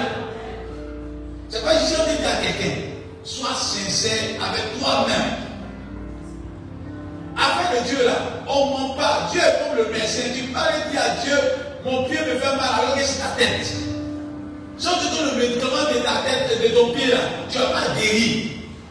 [1.49, 2.77] C'est pas juste dire à quelqu'un.
[3.25, 5.49] Sois sincère avec toi-même.
[7.37, 8.15] Après de Dieu là,
[8.49, 9.29] on ne ment pas.
[9.31, 10.23] Dieu est comme le médecin.
[10.35, 11.39] Tu parles et dis à Dieu,
[11.85, 13.67] mon pied me fait mal alors que c'est ta tête.
[14.79, 17.19] Si on te donne le médicament de ta tête, de ton pied là,
[17.51, 18.47] tu ne vas pas guérir.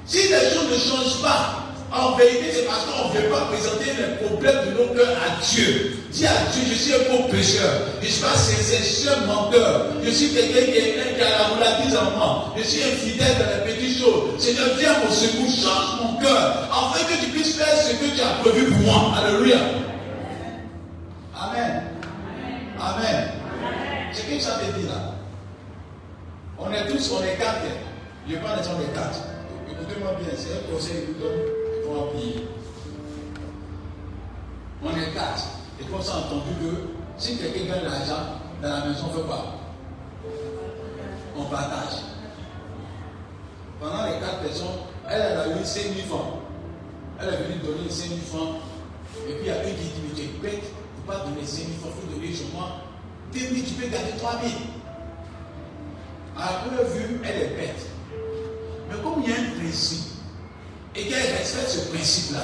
[0.05, 3.85] Si les choses ne changent pas, en vérité, c'est parce qu'on ne veut pas présenter
[3.97, 5.97] les problèmes de nos cœurs à Dieu.
[6.11, 7.71] Dis à Dieu, je suis un bon pécheur.
[8.01, 9.87] Je suis pas sincère, je suis un menteur.
[10.03, 12.53] Je suis quelqu'un qui, a la relative en moi.
[12.57, 14.39] Je suis infidèle dans les petites choses.
[14.39, 16.69] Seigneur, viens mon secours, change mon cœur.
[16.71, 19.13] Afin que tu puisses faire ce que tu as prévu pour moi.
[19.17, 19.57] Alléluia.
[21.39, 21.83] Amen.
[22.79, 23.31] Amen.
[24.11, 25.13] C'est que veut dire là?
[26.59, 27.61] On est tous, on est quatre.
[28.29, 29.19] Je pas les on est quatre.
[29.69, 31.66] Écoutez-moi bien, c'est un conseil que je
[34.83, 35.43] On est quatre.
[35.79, 39.45] Et qu'on s'est entendu que si quelqu'un gagne l'argent dans la maison, on fait quoi?
[41.37, 42.01] On partage.
[43.79, 44.67] Pendant les quatre personnes,
[45.09, 46.33] elle, a eu 5 000 francs.
[47.21, 48.55] Elle est venue donner 5 000 francs.
[49.27, 50.01] Et puis il y a une qui dit,
[50.43, 52.67] mais bête, tu ne pas donner 5 000 francs, il faut donner chez moi.
[53.33, 54.53] 2 000, tu peux garder 3 000.
[56.37, 57.87] À première vue, elle est bête.
[58.89, 60.16] Mais comme il y a un principe,
[60.97, 62.41] et qu'elle respecte ce principe-là.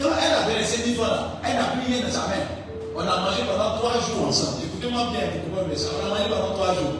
[0.00, 2.44] Quand elle avait laissé 10 fois là, elle n'a plus rien dans sa main.
[2.96, 4.64] On a mangé pendant trois jours ensemble.
[4.64, 5.88] Écoutez-moi bien, écoutez-moi bien ça.
[6.00, 6.94] On a mangé pendant trois jours.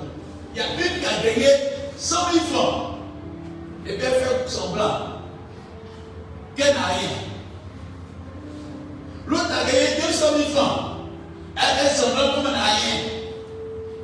[0.55, 1.49] Il y a une qui a gagné
[1.97, 2.99] 100 000 francs.
[3.87, 5.23] Et elle fait semblant
[6.57, 7.09] qu'elle n'a rien.
[9.27, 10.81] L'autre a gagné 200 000 francs.
[11.57, 12.95] Elle fait semblant comme elle n'a rien.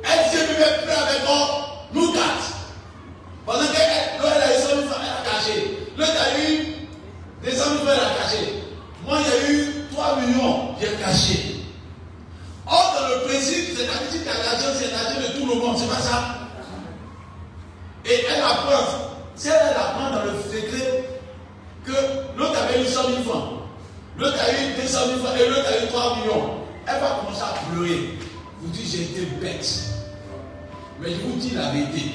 [0.03, 2.55] Elle s'est même plus avec moi, nous quatre.
[3.45, 5.84] Pendant qu'elle a eu 100 000 francs, elle a caché.
[5.97, 6.75] L'autre a eu
[7.43, 8.53] des 100 000 francs, à cacher.
[9.05, 11.55] Moi, a eu 3 millions, j'ai caché.
[12.67, 15.87] Or, dans le principe, c'est l'habitude qu'à l'argent, c'est l'argent de tout le monde, c'est
[15.87, 16.49] pas ça.
[18.05, 21.19] Et elle apprend, si elle apprend dans le secret
[21.85, 21.91] que
[22.37, 23.49] l'autre avait eu 100 000 francs,
[24.17, 26.49] l'autre a eu 200 000 francs et l'autre a eu 3 millions,
[26.87, 28.17] elle va commencer à pleurer.
[28.61, 29.67] Vous dites, j'ai été bête.
[30.99, 32.11] Mais je vous dis la vérité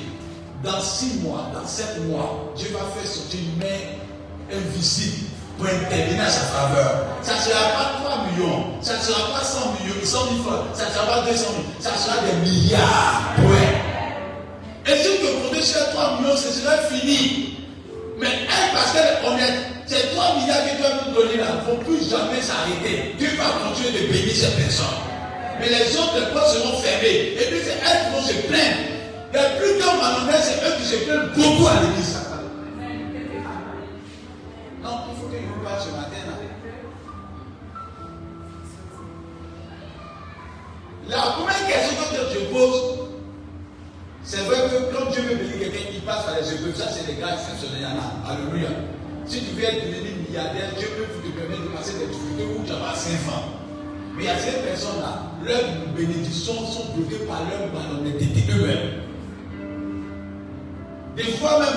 [0.62, 3.80] dans six mois, dans sept mois, Dieu va faire sortir une main
[4.52, 7.06] invisible pour intervenir à sa faveur.
[7.22, 10.64] Ça ne sera pas 3 millions, ça ne sera pas 100 millions, 100 000 francs,
[10.74, 11.44] ça ne sera pas 200 000,
[11.80, 13.34] ça sera des milliards.
[13.40, 14.92] Ouais.
[14.92, 17.56] Et si tu comptes sur 3 millions, ce sera fini.
[18.18, 21.46] Mais elle, parce qu'elle est honnête, ces 3 milliards que tu vas nous donner là
[21.56, 23.14] ne vont plus jamais s'arrêter.
[23.18, 25.00] Dieu va continuer de bénir ces personnes.
[25.58, 27.36] Mais les autres portes seront fermées.
[27.36, 28.99] Et puis c'est elles qui vont se plaindre.
[29.32, 32.18] Les plus grands malhonnêtes, c'est eux qui se plaignent beaucoup à l'église.
[34.82, 36.22] Non, il faut que vous parle ce matin.
[36.26, 36.34] Là.
[41.08, 42.78] La première question que je pose,
[44.24, 46.74] c'est vrai que quand Dieu veut bénir quelqu'un, il passe par les épreuves.
[46.74, 47.86] Ça, c'est des gars exceptionnels.
[48.26, 48.70] Alléluia.
[49.26, 52.64] Si tu veux être devenu milliardaire, Dieu peut te permettre de passer des difficultés où
[52.64, 53.44] tu pas 5 francs.
[54.16, 59.09] Mais il y a ces personnes-là, leurs bénédictions sont bloquées par leur malhonnêteté eux-mêmes.
[61.20, 61.68] Des fois même,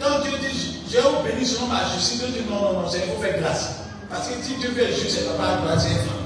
[0.00, 3.12] quand Dieu dit, j'ai béni selon ma justice, Dieu dit non, non, non, c'est il
[3.12, 3.80] faut faire grâce.
[4.08, 6.22] Parce que si Dieu fait juste, c'est pas grâce, c'est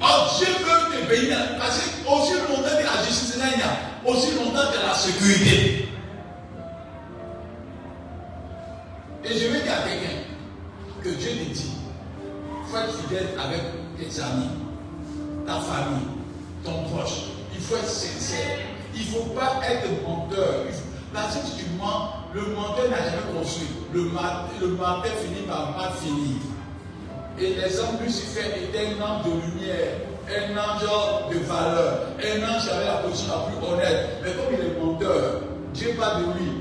[0.00, 3.58] Or, Dieu veut te bénir, parce que aussi longtemps que la justice est là, il
[3.58, 5.88] y a aussi longtemps que la sécurité.
[9.24, 10.16] Et je veux dire à quelqu'un
[11.02, 11.72] que Dieu te dit,
[12.64, 13.60] il faut être fidèle avec
[13.98, 14.48] tes amis,
[15.46, 16.06] ta famille,
[16.64, 17.24] ton proche.
[17.52, 18.58] Il faut être sincère.
[18.98, 20.64] Il ne faut pas être menteur.
[21.14, 23.68] L'article du mois, le menteur n'a jamais construit.
[23.92, 24.02] Le,
[24.60, 26.36] le menteur finit par mal finir.
[27.38, 32.68] Et les hommes Lucifer était un ange de lumière, un ange de valeur, un ange
[32.68, 34.08] avec la position la plus honnête.
[34.22, 36.52] Mais comme il est menteur, Dieu parle de lui.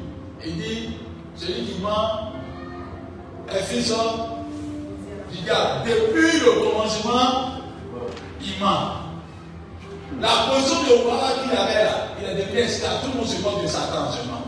[0.45, 0.97] Il dit,
[1.36, 2.34] celui qui ment
[3.50, 5.38] est fils du.
[5.86, 7.52] Depuis le commencement,
[8.39, 9.07] il ment.
[10.20, 13.02] La position de Obama qu'il avait là, il est devenu esclave.
[13.04, 14.42] Tout le monde se moque de Satan seulement.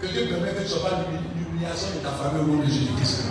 [0.00, 0.96] Que Dieu permette que tu ne sois pas
[1.36, 3.24] l'humiliation de ta famille au nom de Jésus-Christ.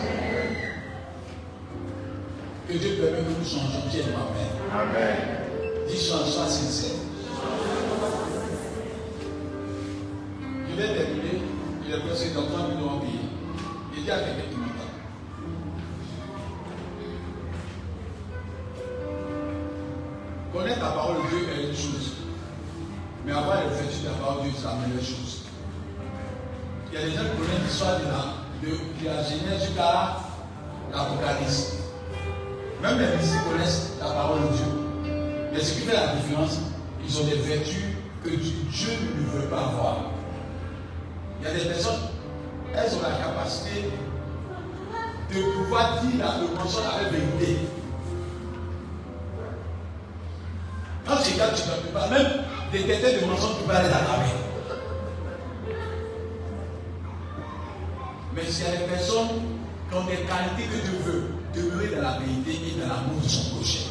[2.68, 4.30] Que Dieu permette que nous changions piedement,
[4.74, 4.90] Amen.
[4.90, 5.16] Amen.
[5.88, 6.98] Dis, sois, sois sincère.
[10.70, 11.42] Je vais terminer.
[11.86, 13.20] Il est presque dans 30 minutes en pays.
[13.96, 14.53] Il dit à quelqu'un
[24.64, 25.44] jamais les choses.
[26.92, 28.24] Il y a des gens qui connaissent l'histoire de la,
[28.64, 30.18] de, de la jusqu'à
[30.92, 31.74] l'Apocalypse.
[32.82, 34.66] Même les musiciens connaissent la parole de Dieu.
[35.52, 36.60] Mais ce qui fait la différence,
[37.06, 37.84] ils ont des vertus
[38.24, 39.98] que Dieu ne veut pas voir.
[41.42, 42.00] Il y a des personnes,
[42.74, 43.90] elles ont la capacité
[45.34, 47.60] de pouvoir dire la mensonge avec vérité.
[51.06, 54.18] Quand tu regardes, tu ne peux pas même détecter des mensonges qui parlent dans la
[54.20, 54.43] main.
[58.54, 59.42] c'est des personnes
[59.90, 61.24] qui ont des qualités que Dieu veut
[61.56, 63.90] demeurer dans la vérité et dans l'amour de son prochain.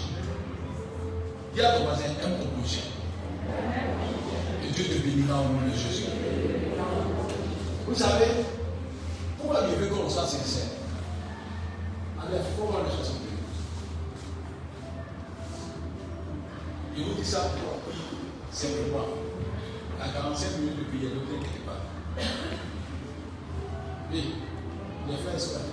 [1.53, 2.87] Dis à ton voisin, aime ton prochain.
[4.65, 6.05] Et Dieu te bénira au nom de Jésus.
[7.89, 8.45] Vous savez,
[9.37, 10.71] pourquoi Dieu veut qu'on soit sincère?
[12.21, 13.17] Allez, pourquoi on soit sincère
[16.97, 17.93] Je vous dis ça pour
[18.53, 19.09] simplement.
[20.01, 21.83] À 45 minutes de prière, l'autre quelque part.
[24.13, 24.35] Oui.
[25.33, 25.72] this way.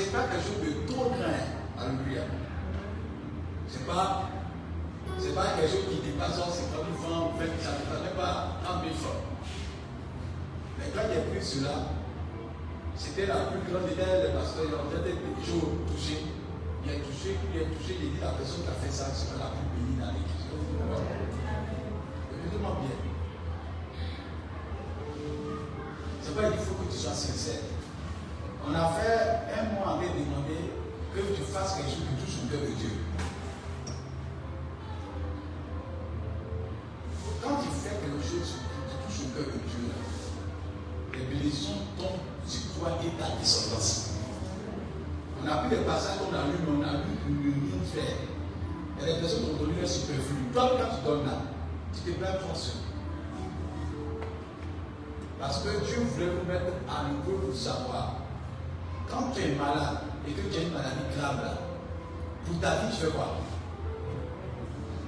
[0.00, 1.44] c'est pas quelque chose de trop grand.
[1.76, 2.24] Alléluia.
[3.68, 4.30] C'est pas,
[5.18, 6.48] c'est pas quelque chose qui dépasse 50
[7.04, 9.22] francs, 20, ça ne pas 30 000 francs.
[10.78, 11.92] Mais quand j'ai pris cela,
[12.96, 16.24] c'était la plus grande idée, le pasteur, il a été toujours touché.
[16.84, 19.12] Il a touché, il a touché, il a dit la personne qui a fait ça,
[19.12, 20.48] c'est la plus bénie dans l'église.
[22.40, 22.96] Écoutez-moi bien.
[26.22, 27.79] C'est pas, il faut que tu sois sincère.
[28.66, 30.70] On a fait un mois avec demander
[31.14, 32.90] que tu fasses quelque chose qui touche le cœur de Dieu.
[37.42, 38.54] Quand tu fais quelque chose
[38.88, 39.84] qui touche le cœur de Dieu,
[41.14, 44.10] les bénédictions tombent sur toi et ta descendance.
[45.42, 48.16] On a pris les passages qu'on a lu, mais on a lu le lien faire.
[49.00, 50.36] Et les personnes ont donné leur superflu.
[50.52, 51.38] Toi, quand tu donnes là,
[51.94, 52.74] tu te prends attention.
[55.40, 58.19] Parce que Dieu voulait vous mettre à niveau pour savoir
[59.10, 59.98] quand tu es malade
[60.28, 61.56] et que tu as une maladie grave
[62.46, 63.36] pour ta vie, tu fais quoi?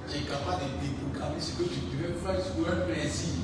[0.09, 3.43] Tu es capable de déprogrammer ce que tu devais faire sur un principe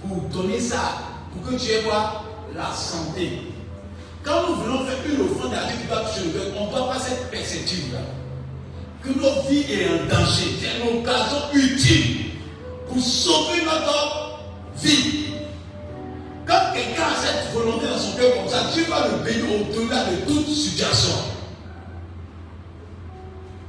[0.00, 0.98] pour donner ça,
[1.32, 2.22] pour que tu aies quoi
[2.54, 3.52] La santé.
[4.22, 6.98] Quand nous voulons faire une offrande à Dieu qui doit toucher on ne doit pas
[6.98, 8.00] cette perception là.
[9.02, 10.58] Que nos vies est en danger.
[10.60, 12.32] C'est une occasion utile
[12.86, 14.40] pour sauver notre
[14.76, 15.19] vie.
[16.50, 20.04] Quand quelqu'un a cette volonté dans son cœur comme ça, Dieu va le bénir au-delà
[20.10, 21.14] de toute situation.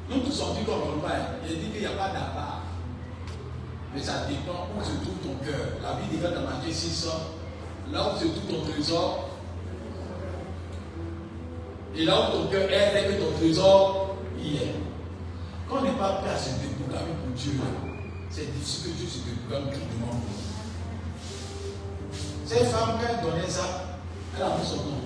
[0.10, 1.36] Nous tous sommes dit comme ton père.
[1.48, 2.64] Il dit qu'il n'y a pas d'appart.
[3.94, 5.78] Mais ça dépend où se trouve ton cœur.
[5.84, 7.10] La vie divine dans Matthieu 600,
[7.94, 9.30] là où se trouve ton trésor,
[11.96, 14.76] et là où ton cœur est, là que ton trésor y est.
[15.70, 17.60] Quand on n'est pas prêt à se déprogrammer pour Dieu,
[18.32, 20.41] c'est difficile que Dieu se déprogramme grandement pour
[22.52, 23.64] cette femme, quand elle donnait ça,
[24.36, 25.00] elle a mis son nom.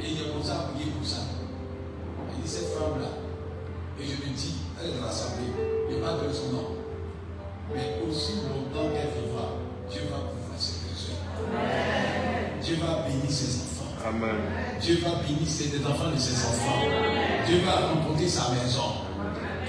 [0.00, 1.28] Et il a commencé à prier pour ça.
[2.34, 3.20] Il dit cette femme-là.
[4.00, 5.52] Et je lui dis, elle est dans l'assemblée,
[5.90, 6.68] il m'a donné son nom.
[7.68, 11.20] Mais aussi longtemps qu'elle vivra, Dieu va pouvoir ses besoins.
[12.62, 14.08] Dieu va bénir ses enfants.
[14.08, 14.40] Amen.
[14.80, 16.80] Dieu va bénir les enfants de ses enfants.
[17.44, 19.04] Dieu va remporter sa maison.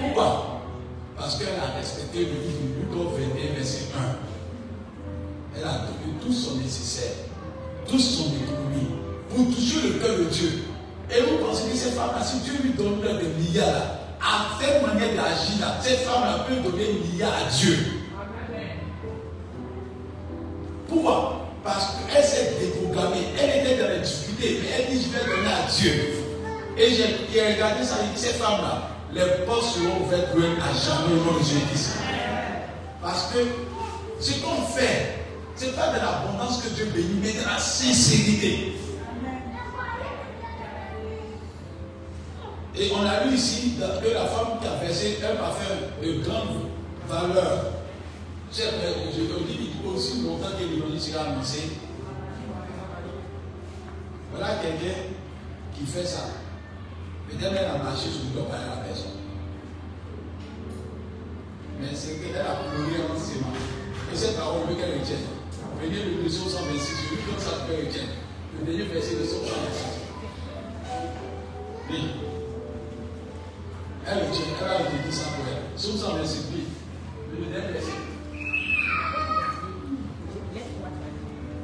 [0.00, 0.62] Pourquoi?
[1.14, 4.23] Parce qu'elle a respecté le livre de Luc 21, verset 1.
[5.56, 7.14] Elle a donné tout son nécessaire,
[7.88, 8.90] tout son économie
[9.28, 10.64] pour toucher le cœur de Dieu.
[11.10, 15.14] Et vous pensez que cette femme-là, si Dieu lui donne des milliards, à cette manière
[15.14, 17.76] d'agir, cette femme-là peut donner un milliard à Dieu.
[20.88, 21.50] Pourquoi?
[21.62, 25.48] Parce qu'elle s'est déprogrammée, elle était dans les difficultés, mais elle dit je vais donner
[25.48, 25.92] à Dieu.
[26.76, 31.14] Et j'ai regardé ça, dit cette femme-là, les portes seront ouvertes pour elle à jamais
[31.14, 31.90] au nom de Jésus.
[33.00, 33.38] Parce que
[34.20, 35.23] ce qu'on fait,
[35.56, 38.74] ce n'est pas de l'abondance que Dieu bénit, mais de la sincérité.
[42.76, 46.70] Et on a lu ici que la femme qui a versé un parfum de grande
[47.08, 47.72] valeur.
[48.52, 51.70] Je le dis aussi longtemps que l'évangile sera annoncé.
[54.32, 54.98] Voilà quelqu'un
[55.72, 56.30] qui fait ça.
[57.28, 59.18] Peut-être elle a marché sur le dos par la personne.
[61.80, 64.12] Mais c'est qu'elle a pleuré en ses mains.
[64.12, 65.33] Et cette parole veut qu'elle retienne.
[65.80, 68.06] Venez le verset 126, je lui donne ça qu'elle retienne.
[68.58, 69.84] Le dernier verset de 126.
[71.90, 72.10] Oui.
[74.06, 75.78] Elle retient, elle a dit ça pour elle.
[75.78, 76.64] 126, oui.
[77.32, 77.90] Le dernier verset.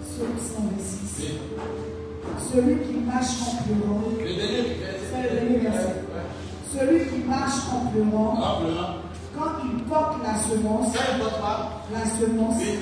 [0.03, 1.21] Psaume 126.
[1.21, 1.39] Oui.
[2.53, 4.03] Celui qui marche en pleurant.
[4.19, 4.63] Le dernier
[5.23, 5.95] le dernier verset.
[6.73, 8.95] Celui qui marche en pleurant, En pleurant.
[9.37, 12.79] quand il porte la semence, Quand il porte pas, la semence oui.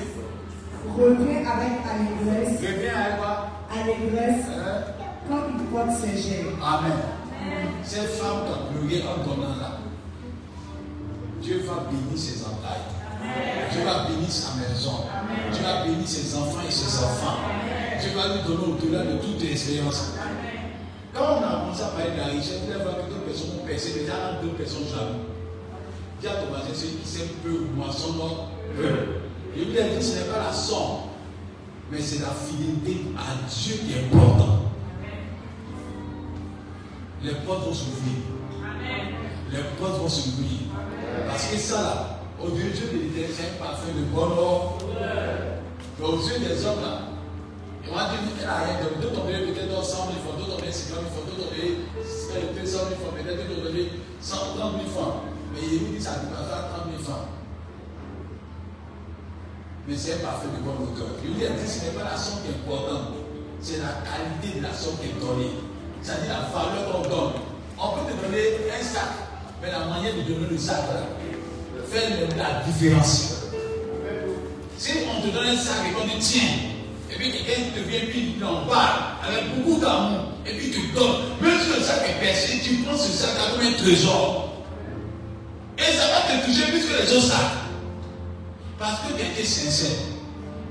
[0.87, 3.47] Revient avec allégresse, Reviens avec quoi?
[3.71, 4.83] Allégresse Hein?
[5.27, 6.45] quand il porte ses.
[6.63, 6.91] Amen.
[7.83, 9.77] Cette femme qui a pleuré en donnant là,
[11.41, 12.89] Dieu va bénir ses entailles.
[13.71, 15.05] Dieu va bénir sa maison.
[15.51, 17.37] Dieu va bénir ses enfants et ses enfants.
[17.99, 20.13] Dieu va lui donner au-delà de toute expérience.
[21.13, 23.49] Quand on a commencé à parler de la richesse, vous allez voir que d'autres personnes
[23.61, 25.25] ont percé, déjà d'autres personnes jaloux.
[26.21, 28.13] Dis à ton voisin, celui qui sait peu ou moisson
[28.75, 29.28] peu.
[29.65, 31.09] Lui ai dit, ce n'est pas la somme,
[31.91, 34.71] mais c'est la fidélité à Dieu qui est important.
[37.21, 38.15] Les portes vont s'ouvrir.
[39.51, 40.59] Les portes vont s'ouvrir.
[41.27, 44.77] Parce que ça là, aux yeux de l'éternel, c'est un parfum de bonne or.
[45.99, 47.01] Mais aux yeux des hommes là,
[47.83, 48.79] ils vont dire qu'elle a rien.
[49.01, 52.77] D'autres donné peut-être 100 000 francs, d'autres donné 50 000 francs, d'autres ont donné 200
[52.87, 53.89] 000 francs, peut-être d'autres donné
[54.21, 55.15] 130 000 francs.
[55.53, 57.38] Mais il dit ça ne va pas 30 000 francs.
[59.89, 61.17] Mais c'est un parfum de bonne hauteur.
[61.25, 63.17] Lui a dit ce n'est pas la somme qui est importante,
[63.59, 65.49] c'est la qualité de la somme qui est donnée.
[66.03, 67.33] C'est-à-dire la valeur qu'on donne.
[67.81, 69.09] On peut te donner un sac,
[69.59, 70.77] mais la manière de donner le sac
[71.89, 73.49] fait la différence.
[74.77, 76.69] Si on te donne un sac et qu'on te tient,
[77.09, 80.93] et puis quelqu'un te vient puis il en parle avec beaucoup d'amour, et puis tu
[80.93, 84.53] donnes, même si le sac est percé, tu prends ce sac comme un trésor.
[85.79, 87.68] Et ça va te toucher plus que les autres sacs.
[88.79, 89.97] Parce que tu es sincère.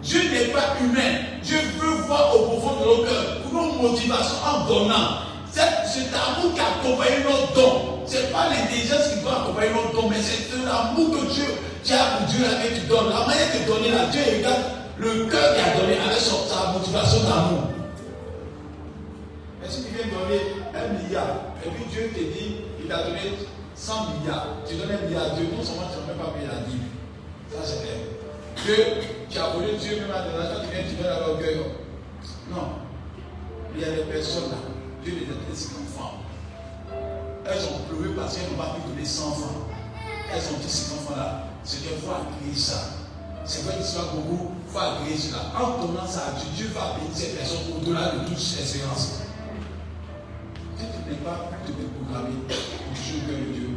[0.02, 1.18] Dieu n'est pas humain.
[1.42, 5.18] Dieu veut voir au profond de nos cœurs nos motivations en donnant.
[5.50, 8.06] C'est cet amour qui accompagne nos dons.
[8.06, 11.44] Ce n'est pas l'intelligence qui doit accompagner nos dons, mais c'est l'amour que Dieu
[11.84, 13.08] tu as pour Dieu que tu donnes.
[13.08, 14.62] La manière de donner là, Dieu regarde
[14.98, 17.68] le cœur qui a donné avec sa motivation d'amour.
[19.68, 20.40] Si tu viens donner
[20.74, 23.20] un milliard, et puis Dieu te dit, il t'a donné
[23.74, 26.66] 100 milliards, tu donnes un milliard Dieu, non seulement tu n'as même pas payé la
[26.66, 26.88] dîme.
[27.50, 27.98] Ça c'est clair.
[28.56, 31.60] Que tu as volé Dieu de l'argent, tu viens, tu donnes à l'orgueil.
[32.50, 32.68] Non?
[33.74, 34.56] Il y a des personnes là,
[35.02, 36.14] Dieu les a 50 francs.
[37.46, 39.50] Elles ont pleuré parce qu'elles n'ont pas pu donner 100 francs.
[40.32, 42.98] Elles ont dit 50 francs là, c'est qu'il faut agréer ça.
[43.44, 45.38] C'est vrai qu'il soit beaucoup, il faut agréer cela.
[45.56, 49.22] En donnant ça Dieu, va bénir ces personnes au-delà de toute espérance.
[50.76, 53.68] Si tu n'es pas te déprogrammer pour le cœur de Dieu,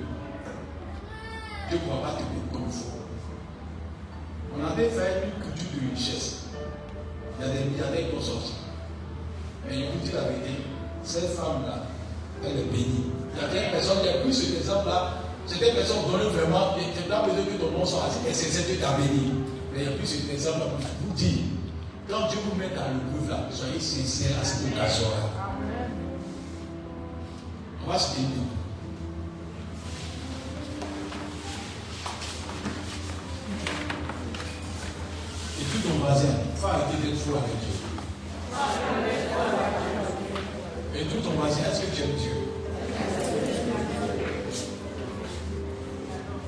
[1.69, 3.00] Dieu ne pourra pas te bénir.
[4.53, 6.45] On avait fait une culture de richesse.
[7.39, 8.07] Il y a des milliardaires.
[9.67, 10.63] Mais je vous la vérité,
[11.03, 11.83] cette femme-là,
[12.43, 13.11] elle est bénie.
[13.33, 15.13] Il y a des personnes qui ont pris cet exemple-là.
[15.45, 18.79] Certaines personnes donnent vraiment, tu n'as besoin que ton nom soit assis, mais c'est qui
[18.79, 19.33] t'a béni.
[19.73, 21.43] Mais il y a plus cet exemple-là pour vous dire.
[22.09, 25.47] Quand Dieu vous met dans le là, soyez sincères à cette occasion-là.
[27.85, 28.27] On va se dire.
[35.81, 37.75] ton voisin, va arrêter d'être fou avec Dieu.
[40.95, 42.35] Et tout ton voisin, est-ce que tu aimes Dieu?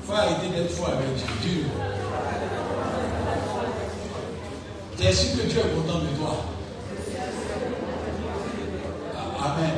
[0.06, 1.64] Faut arrêter d'être fou avec Dieu.
[4.96, 6.32] Tu es sûr que Dieu est content de toi?
[9.16, 9.74] Ah, amen.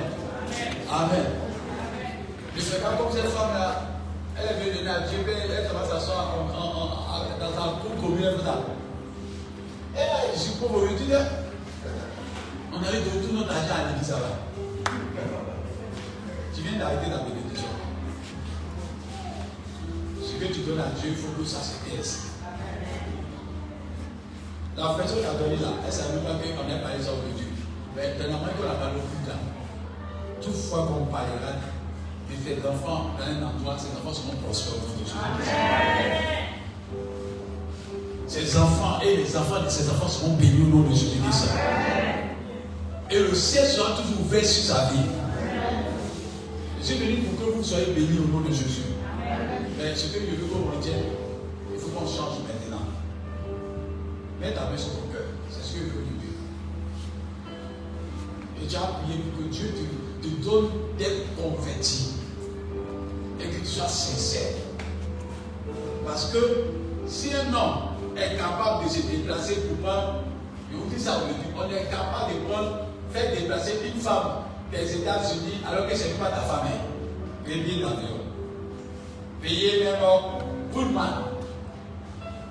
[0.90, 1.26] Amen.
[2.54, 3.82] Ne fais pas comme cette femme-là.
[4.38, 6.34] Elle est venue de Dieu, elle commence à s'asseoir
[7.40, 8.75] dans sa cour commune
[10.58, 11.12] pauvre, je dis,
[12.72, 14.16] on a eu de tout notre argent à l'église, va.
[16.54, 17.68] Tu viens d'arrêter la bénédiction.
[20.22, 22.22] Ce que tu donnes à Dieu, il faut que ça se taise.
[24.76, 27.24] La personne qui a donné là, elle ne savait pas qu'on n'est pas les hommes
[27.32, 27.48] de Dieu.
[27.94, 29.36] Mais tellement qu'on n'a pas le plus là.
[30.42, 31.52] Toutefois qu'on parlera
[32.28, 36.45] de tes enfants dans un endroit, ces enfants seront prospères au nom de Jésus.
[38.26, 41.48] Ces enfants et les enfants de ces enfants seront bénis au nom de Jésus-Christ.
[43.10, 45.06] Et le ciel sera toujours ouvert sur sa vie.
[46.80, 48.82] Je suis venu pour que vous soyez bénis au nom de Jésus.
[49.78, 51.04] Mais ce que je veux qu'on retienne,
[51.72, 52.86] il faut qu'on change maintenant.
[54.40, 55.22] Mets ta main sur ton cœur.
[55.48, 56.36] C'est ce que je veux dire.
[58.60, 62.14] Et tu as prié pour que Dieu te, te donne d'être converti.
[63.40, 64.54] Et que tu sois sincère.
[66.04, 66.38] Parce que
[67.06, 70.24] si un homme est capable de se déplacer pour prendre,
[70.70, 71.20] je vous dis ça
[71.56, 72.78] on est capable de prendre,
[73.12, 76.80] faire déplacer une femme des États-Unis alors que ce n'est pas ta famille.
[77.44, 78.16] Bien d'avion.
[79.40, 81.26] Payer même mal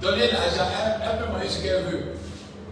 [0.02, 2.04] donner l'argent, elle, peut manger ce qu'elle veut.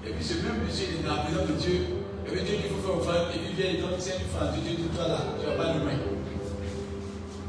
[0.06, 1.80] Et puis ce même monsieur est dans la maison de Dieu.
[2.28, 3.34] Et puis Dieu dit qu'il faut faire offrande.
[3.36, 4.54] Et puis vient et donne 5 francs.
[4.54, 5.98] Dieu dit toi là, tu vas pas loin.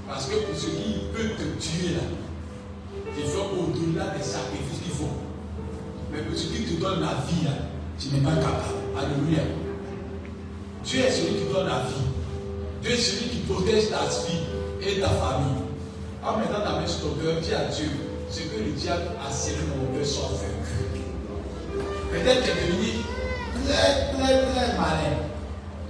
[0.09, 2.05] Parce que pour ce qui peut te tuer là,
[3.16, 4.84] il faut au-delà des sacrifices.
[6.14, 7.48] Mais pour ce qui te donne la vie
[7.98, 8.74] tu n'es pas capable.
[8.96, 9.42] Alléluia.
[10.84, 12.04] Dieu est celui qui donne la vie.
[12.82, 14.40] Dieu est celui qui protège ta vie
[14.82, 15.62] et ta famille.
[16.22, 17.88] En mettant ta main sur ton cœur, dis à Dieu,
[18.30, 20.84] ce que le diable a dans mon cœur soit vaincu.
[22.10, 22.88] Peut-être que tu es devenu
[23.64, 25.16] très, très, très malin.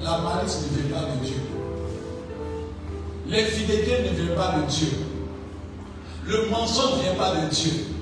[0.03, 1.37] La malice ne vient pas de Dieu.
[3.29, 4.89] L'infidélité ne vient pas de Dieu.
[6.27, 7.94] Le mensonge ne vient pas de Dieu.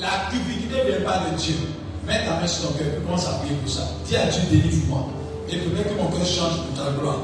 [0.00, 1.56] La cupidité ne vient pas de Dieu.
[2.06, 3.82] Mets ta main sur ton cœur commence à prier pour ça.
[4.06, 5.08] Dis à Dieu, délivre-moi.
[5.48, 7.18] Et permets que mon cœur change pour ta gloire.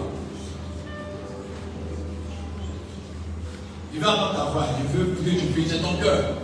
[3.95, 4.67] Il va entendre ta voix.
[4.79, 5.67] Il veut que tu pries.
[5.67, 6.35] C'est ton cœur.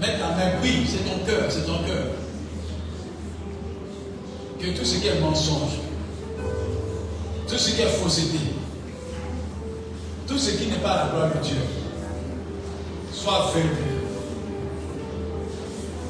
[0.00, 2.04] Mets ta main, oui, c'est ton cœur, c'est ton cœur.
[4.60, 5.79] Que tout ce qui est mensonge,
[7.50, 8.38] tout ce qui est fausseté,
[10.28, 11.56] tout ce qui n'est pas la gloire de Dieu,
[13.12, 14.00] soit vaincu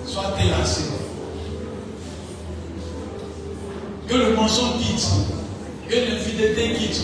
[0.07, 0.82] soit terrassé.
[4.09, 5.09] Que le mensonge quitte,
[5.88, 7.03] que l'infidélité quitte.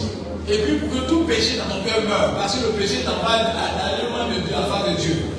[0.49, 3.31] Et puis pour que tout péché dans ton cœur meure, parce que le péché t'envoie
[3.31, 5.36] à loin de la face de Dieu.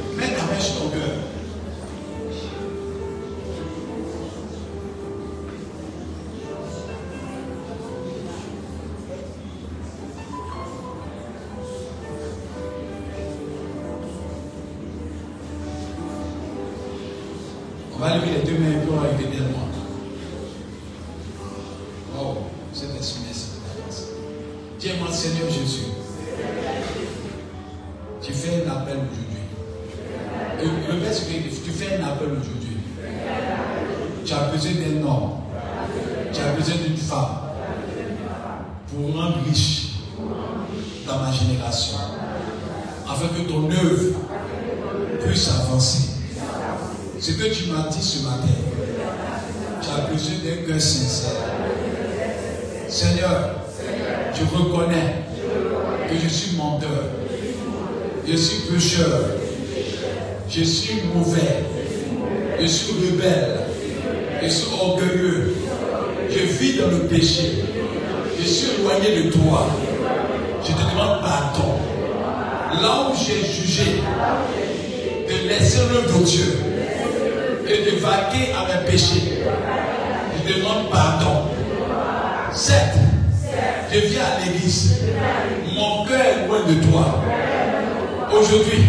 [54.37, 55.23] Je reconnais
[56.09, 57.05] que je suis menteur.
[58.27, 59.21] Je suis pécheur.
[60.49, 61.63] Je suis mauvais.
[62.59, 63.61] Je suis rebelle.
[64.41, 65.55] Je suis orgueilleux.
[66.29, 67.63] Je vis dans le péché.
[68.39, 69.67] Je suis éloigné de toi.
[70.63, 71.73] Je te demande pardon.
[72.81, 74.01] Là où j'ai jugé
[75.27, 76.57] de laisser l'œuvre de Dieu
[77.67, 79.41] et de vaquer à mes péchés.
[80.45, 81.45] Je demande pardon.
[82.53, 83.06] Certes, je
[85.75, 87.23] Mon cœur loin de toi.
[88.31, 88.85] Aujourd'hui,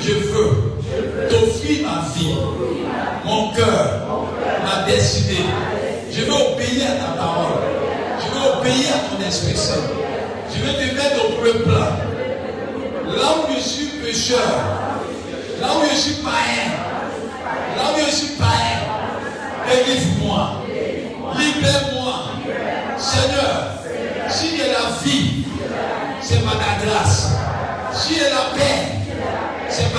[0.00, 2.34] je veux t'offrir ma vie,
[3.24, 4.06] mon cœur,
[4.64, 5.44] ma destinée.
[6.12, 7.62] Je veux obéir à ta parole.
[8.20, 9.56] Je veux obéir à ton Esprit.
[10.54, 11.90] Je veux te mettre au premier plan.
[13.16, 14.38] Là où je suis pécheur,
[15.60, 16.86] là où je suis païen,
[17.76, 18.80] Là où je suis païen,
[19.68, 20.15] délivre-moi.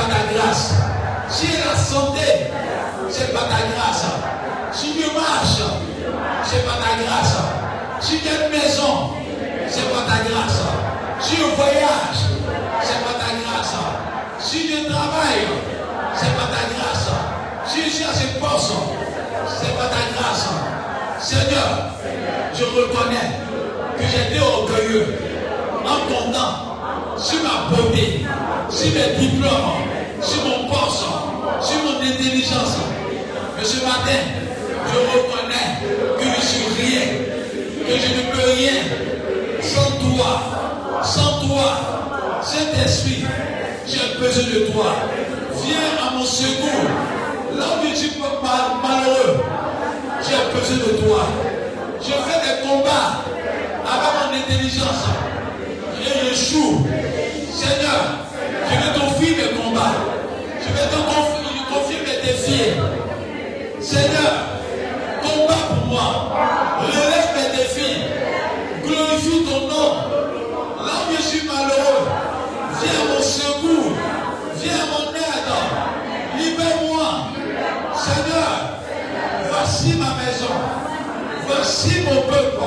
[0.03, 0.73] Ta grâce.
[1.29, 2.51] Si j'ai la santé,
[3.09, 4.05] c'est pas ta grâce.
[4.71, 5.61] Si je marche,
[6.43, 7.37] c'est pas ta grâce.
[7.99, 9.11] Si j'ai une maison,
[9.67, 10.61] c'est pas ta grâce.
[11.19, 12.19] Si je voyage,
[12.81, 13.75] c'est pas ta grâce.
[14.39, 15.47] Si je travaille,
[16.15, 17.09] c'est pas ta grâce.
[17.65, 18.73] Si je ce poste,
[19.47, 20.47] c'est pas ta grâce.
[21.19, 21.91] Seigneur,
[22.53, 23.31] je reconnais
[23.97, 25.19] que j'étais orgueilleux
[25.83, 26.67] en comptant
[27.17, 28.25] sur ma beauté,
[28.69, 29.49] sur mes diplômes,
[30.21, 31.05] sur mon poste,
[31.61, 32.77] sur mon intelligence.
[33.57, 34.19] Mais ce matin,
[34.87, 35.87] je reconnais
[36.19, 37.01] que je suis rien,
[37.85, 39.07] que je ne peux rien
[39.61, 40.41] sans toi,
[41.03, 42.41] sans toi.
[42.41, 43.25] Saint-Esprit,
[43.87, 44.95] j'ai besoin de toi.
[45.63, 46.89] Viens à mon secours.
[47.57, 49.43] Là où je suis malheureux,
[50.21, 51.27] j'ai besoin de toi.
[51.99, 53.23] Je fais des combats
[53.83, 55.03] avec mon intelligence.
[55.99, 56.87] Et je joue.
[57.51, 58.26] Seigneur,
[58.69, 59.95] je vais t'offrir mes combats.
[60.61, 60.97] Je vais te
[61.73, 62.71] confier mes défis.
[63.79, 64.33] Seigneur,
[65.21, 66.07] combat pour moi.
[66.81, 68.01] Relève mes défis.
[68.85, 69.93] Glorifie ton nom.
[70.85, 72.07] Là où je suis malheureux,
[72.81, 73.93] viens à mon secours.
[74.61, 75.51] Viens à mon aide.
[76.37, 77.09] Libère-moi.
[77.95, 78.51] Seigneur,
[79.49, 80.53] voici ma maison.
[81.47, 82.63] Voici mon peuple.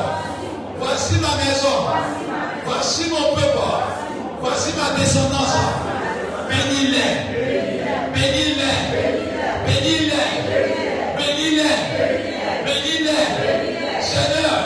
[0.79, 1.77] Voici ma maison.
[2.65, 4.10] Voici mon peuple.
[4.41, 5.55] Voici ma descendance.
[6.49, 7.13] Bénis-les.
[8.15, 8.77] Bénis-les.
[9.67, 10.29] Bénis-les.
[11.19, 11.77] Bénis-les.
[12.65, 13.27] Bénis-les.
[14.01, 14.57] Seigneur,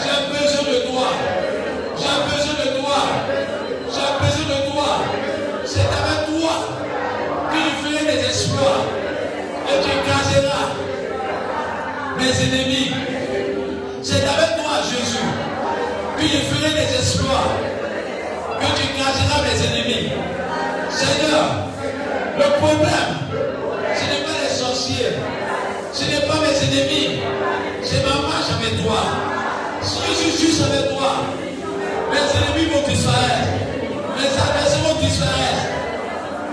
[0.00, 1.08] j'ai besoin de toi.
[1.98, 3.00] J'ai besoin de toi.
[3.92, 4.90] J'ai besoin de toi.
[5.66, 6.54] C'est avec toi
[7.50, 8.86] que je ferai des exploits.
[9.68, 10.66] Et tu cacheras
[12.18, 12.90] mes ennemis.
[14.02, 15.28] C'est avec toi, Jésus,
[16.16, 16.94] que je ferai des
[18.76, 20.12] tu cacheras mes ennemis.
[20.90, 21.44] Seigneur,
[22.38, 23.12] le problème,
[23.94, 25.12] ce n'est pas les sorciers.
[25.92, 27.20] Ce n'est pas mes ennemis.
[27.82, 29.00] C'est ma marche avec toi.
[29.82, 31.12] Si je suis juste avec toi,
[32.10, 33.52] mes ennemis vont disparaître.
[34.16, 35.64] Mes adversaires vont disparaître.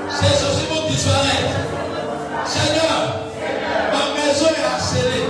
[0.10, 1.56] Ces sorciers vont disparaître.
[2.46, 3.32] Seigneur,
[3.94, 5.26] ma maison est harcelée.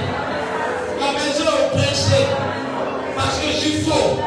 [1.00, 2.26] Ma maison est oppressée.
[3.16, 4.18] Parce que je suis faux.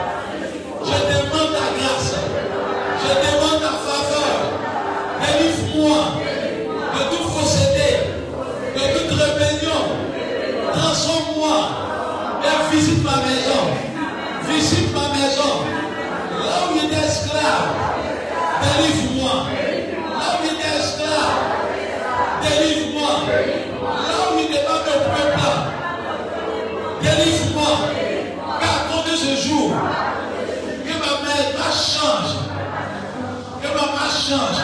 [16.85, 17.69] Là où il est esclave,
[18.63, 19.47] délivre-moi.
[20.19, 21.37] Là où il est esclave,
[22.43, 23.13] délivre-moi.
[23.83, 24.39] Là où
[24.85, 25.41] peuple,
[27.01, 27.73] délivre-moi.
[28.61, 29.71] Car compte ce jour,
[30.85, 32.33] que ma main change.
[33.63, 34.61] Que ma marche change.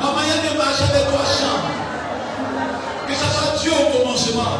[0.00, 1.70] Ma manière de marcher avec toi change.
[3.06, 4.54] Que ce soit Dieu au commencement.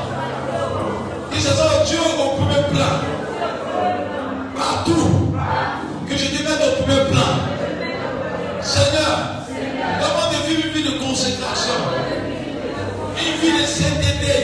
[1.33, 3.22] Que ce soit Dieu au premier plan.
[6.87, 7.33] Plan.
[8.61, 9.19] Seigneur,
[10.01, 11.79] comment de vivre une vie de consécration?
[13.17, 14.37] Une vie de sainteté.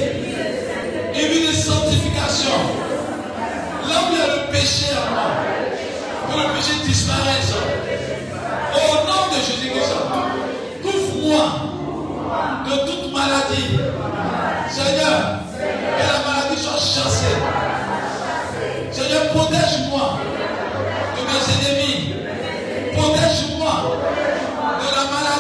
[1.14, 2.58] Une vie de sanctification.
[3.88, 5.30] Là où il y a le péché en moi.
[6.30, 7.54] Que le péché disparaisse.
[8.74, 8.76] Au
[9.06, 9.94] nom de Jésus-Christ.
[10.82, 11.44] Couvre-moi
[12.66, 13.70] de toute maladie.
[14.70, 15.18] Seigneur,
[15.56, 17.36] que la maladie soit chassée.
[18.92, 19.87] Seigneur, protège-moi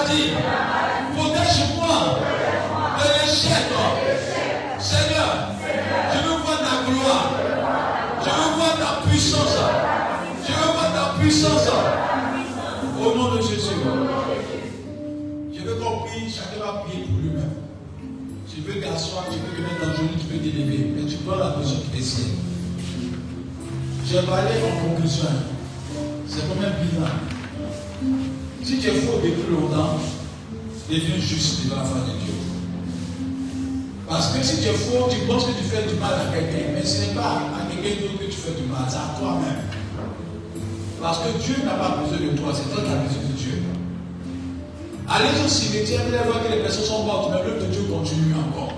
[0.08, 1.96] Protège-moi
[2.98, 3.68] de l'échec.
[4.78, 5.52] Seigneur,
[6.14, 7.32] je veux voir ta gloire.
[8.24, 9.58] Je veux voir ta puissance.
[10.46, 11.68] Je veux voir ta puissance.
[12.98, 13.80] Au nom de Jésus.
[15.52, 17.54] Je veux qu'on prie, chacun va prier pour lui-même.
[18.48, 20.94] Tu veux t'asseoir, tu veux te mettre dans le genou, tu veux t'élever.
[20.96, 22.32] Mais tu prends la position qui t'essaie.
[24.06, 25.28] J'ai parlé en conclusion.
[26.26, 28.37] C'est comme un bilan.
[28.68, 29.96] Si tu es faux depuis longtemps,
[30.90, 32.34] deviens juste devant la face de Dieu.
[34.06, 36.74] Parce que si tu es faux, tu penses que tu fais du mal à quelqu'un,
[36.74, 39.64] mais ce n'est pas à quelqu'un d'autre que tu fais du mal, c'est à toi-même.
[41.00, 43.56] Parce que Dieu n'a pas besoin de toi, c'est toi qui as besoin de Dieu.
[45.08, 47.88] Allez au cimetière, vous allez voir que les personnes sont mortes, mais l'œuvre de Dieu
[47.88, 48.74] continue encore.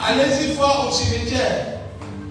[0.00, 1.76] Allez-y voir au cimetière.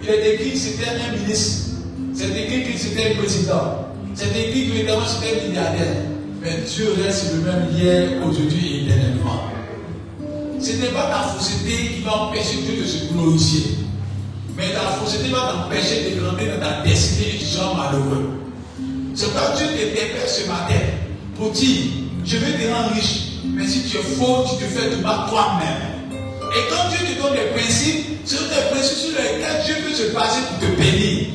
[0.02, 1.86] Il est écrit que c'était un ministre.
[2.16, 3.94] C'est écrit que c'était un président.
[4.16, 6.15] C'est écrit que c'était un milliardaire.
[6.46, 9.50] Mais Dieu reste le même hier, aujourd'hui et éternellement.
[10.62, 13.64] Ce n'est pas ta fausseté qui va empêcher Dieu de se glorifier.
[14.56, 18.30] Mais ta fausseté va t'empêcher de grandir dans ta destinée et tu malheureux.
[19.16, 20.86] C'est pas Dieu te dépêche ce matin
[21.36, 21.82] pour dire,
[22.24, 23.42] je vais te rendre riche.
[23.44, 26.14] Mais si tu es faux, tu te fais du mal toi-même.
[26.54, 29.96] Et quand Dieu te donne des principes, ce sont des principes sur lesquels Dieu veut
[29.96, 31.26] se baser pour te bénir.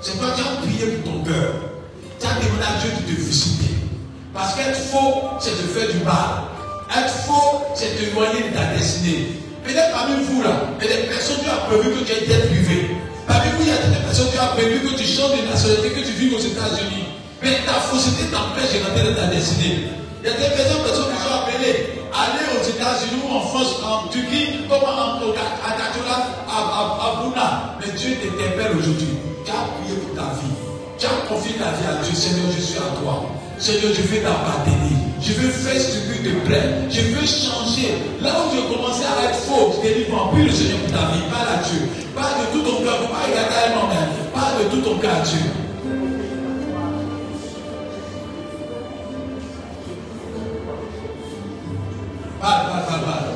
[0.00, 1.54] C'est toi qui as prié pour ton cœur.
[2.18, 3.71] Tu as demandé à Dieu de te visiter.
[4.34, 6.48] Parce qu'être faux, c'est te faire du mal.
[6.88, 9.36] Être faux, c'est te éloigner de ta destinée.
[9.62, 12.24] Peut-être parmi vous là, il y a des personnes qui ont prévu que tu aies
[12.24, 12.96] été privé.
[13.28, 15.90] Parmi vous, il y a des personnes qui ont prévu que tu changes de nationalité,
[15.90, 17.12] que tu vis aux États-Unis.
[17.42, 19.92] Mais ta fausseté t'empêche de rentrer dans ta destinée.
[20.24, 23.84] Il y a des personnes, qui sont appelées à aller aux États-Unis ou en France,
[23.84, 26.16] en Turquie, comme en, à Katola,
[26.48, 27.76] à, à, Bouna.
[27.80, 29.12] Mais Dieu t'interpelle aujourd'hui.
[29.44, 30.56] Tu as prié pour ta vie.
[30.96, 32.14] Tu as confié ta vie à Dieu.
[32.16, 33.41] Seigneur, je suis à toi.
[33.62, 34.98] Seigneur, je vais t'appartenir.
[35.20, 36.90] Je veux faire ce qui te plaît.
[36.90, 37.94] Je veux changer.
[38.20, 40.04] Là où je commençais à être faux, je dit,
[40.34, 41.22] puis le Seigneur pour ta vie.
[41.30, 41.88] Parle à Dieu.
[42.12, 42.98] Parle de tout ton cœur.
[43.08, 43.30] Pas à
[43.70, 45.38] un Parle de tout ton cœur à Dieu.
[52.40, 53.31] Parle, parle, parle, parle.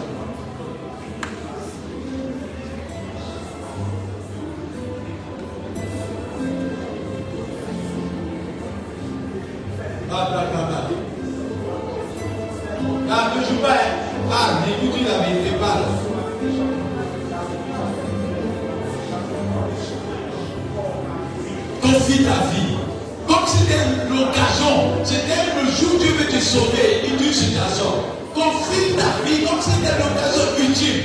[13.36, 13.68] Ne joue pas.
[14.30, 14.56] Parle,
[15.04, 15.82] la vérité, parle.
[21.82, 22.76] Confie ta vie.
[23.28, 27.90] Comme c'était l'occasion, c'était le jour où Dieu veut te sauver, dit situation.
[28.34, 31.04] Confie ta vie comme c'était l'occasion utile.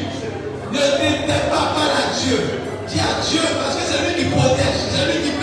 [0.72, 2.40] Ne t'étais pas par à Dieu.
[2.88, 5.41] Dis à Dieu parce que c'est lui qui protège, c'est lui qui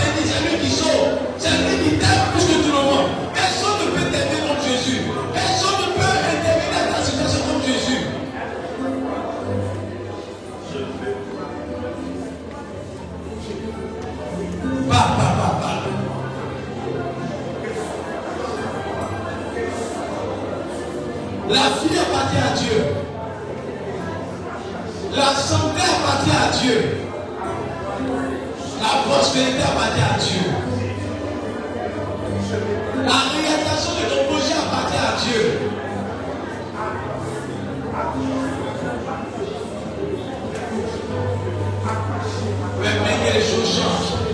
[21.51, 22.85] La vie appartient à Dieu.
[25.17, 26.99] La santé appartient à Dieu.
[28.83, 30.45] La prospérité appartient à Dieu.
[33.03, 35.43] La réalisation de ton projet appartient à Dieu.
[42.83, 44.28] Mais que les choses changent.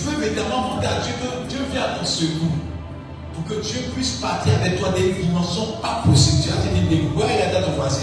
[0.00, 2.56] Veux véritablement monter à Dieu, que Dieu vienne à ton secours,
[3.34, 6.42] pour que Dieu puisse partir avec toi des dimensions pas possibles.
[6.42, 8.00] Tu as dit des découvertes et à ton voisin.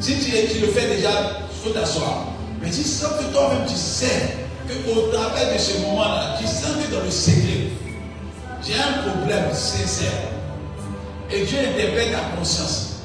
[0.00, 1.10] Si tu, tu, le fais déjà,
[1.50, 2.26] il faut t'asseoir.
[2.60, 4.36] Mais si sens que toi-même tu sais
[4.66, 7.70] qu'au travers de ce moment-là, tu sens que dans le secret,
[8.64, 10.10] j'ai un problème sincère.
[11.32, 13.00] Et Dieu interpelle ta conscience.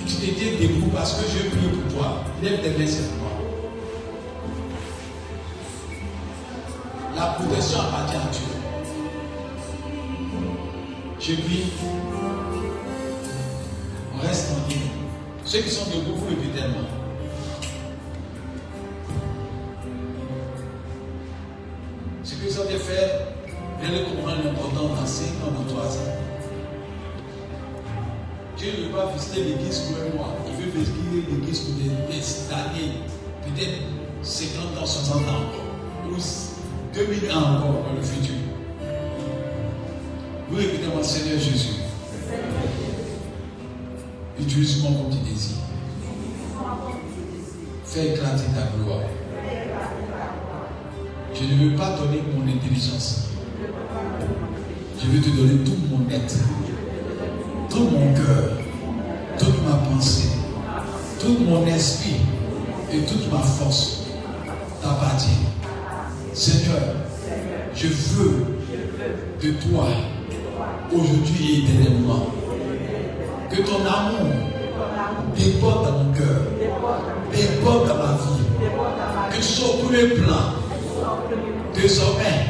[0.00, 2.24] Et tu te dis debout parce que je prie pour toi.
[2.42, 2.86] Lève tes mains
[7.20, 8.46] La protection appartient à Dieu.
[11.20, 11.72] Je prie.
[14.14, 14.88] On reste tranquille.
[15.44, 16.88] Ceux qui sont debout, vous le tellement.
[22.24, 23.10] Ce que ça veut faire,
[23.82, 26.16] viens de comprendre l'important dans 5 ans, dans 3 ans.
[28.56, 30.36] Dieu ne veut pas visiter l'église pour un mois.
[30.48, 30.98] Il veut visiter
[31.30, 32.92] l'église pour des, années,
[33.42, 33.82] peut-être
[34.22, 35.60] 50 ans, 60 ans
[36.92, 38.34] 2000 ans encore dans le futur.
[40.48, 41.76] Vous répétez mon Seigneur Jésus.
[44.40, 45.56] Utilise-moi comme tu désires.
[47.84, 49.08] Fais éclater ta gloire.
[51.34, 53.28] Je ne veux pas donner mon intelligence.
[55.00, 56.34] Je veux te donner tout mon être,
[57.70, 58.58] tout mon cœur,
[59.38, 60.30] toute ma pensée,
[61.20, 62.16] tout mon esprit
[62.92, 64.02] et toute ma force
[64.82, 65.59] t'appartient.
[66.32, 66.78] Seigneur,
[67.74, 68.46] je veux
[69.42, 69.86] de toi
[70.92, 72.26] aujourd'hui et éternellement.
[73.50, 74.32] Que ton amour
[75.36, 76.42] déborde dans mon cœur,
[77.32, 79.30] déborde dans ma vie.
[79.30, 80.54] Que tu sois au premier plan.
[81.74, 82.46] Désormais,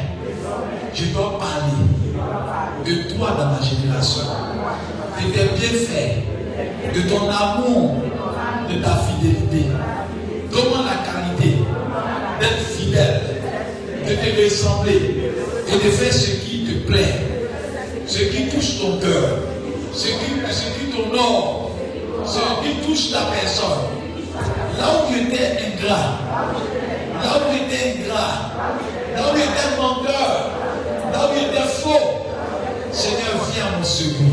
[0.93, 1.81] je dois parler
[2.85, 4.23] de toi dans ma génération,
[5.17, 7.95] de tes bienfaits, de ton amour,
[8.69, 9.67] de ta fidélité.
[10.51, 11.57] Donne-moi la qualité
[12.39, 13.21] d'être fidèle,
[14.07, 15.31] de te ressembler
[15.67, 17.15] et de faire ce qui te plaît,
[18.05, 19.39] ce qui touche ton cœur,
[19.93, 21.71] ce qui, ce qui t'honore,
[22.25, 23.89] ce qui touche ta personne.
[24.77, 26.19] Là où tu étais ingrat,
[27.23, 28.51] là où tu étais ingrat,
[29.15, 30.51] là où tu étais menteur,
[31.11, 32.21] là où tu étais faux,
[32.91, 34.25] Seigneur, viens mon secours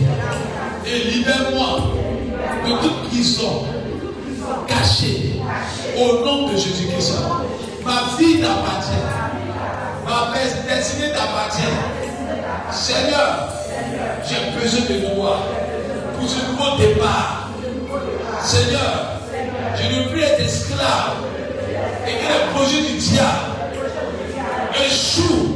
[0.86, 1.80] et libère-moi
[2.66, 3.64] de toute prison
[4.66, 5.40] cachée
[5.96, 7.14] au nom de Jésus-Christ.
[7.84, 8.90] Ma vie t'appartient,
[10.04, 11.62] ma destinée t'appartient.
[12.72, 13.48] Seigneur,
[14.26, 15.38] j'ai besoin de toi
[16.18, 17.48] pour ce nouveau départ.
[18.42, 19.18] Seigneur,
[19.76, 21.16] je ne veux plus être esclave
[22.06, 23.48] et que les projets du diable
[24.74, 25.54] échouent.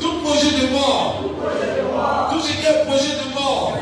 [0.00, 1.22] Tout projet de mort,
[2.30, 3.78] tout ce qui est projet de mort,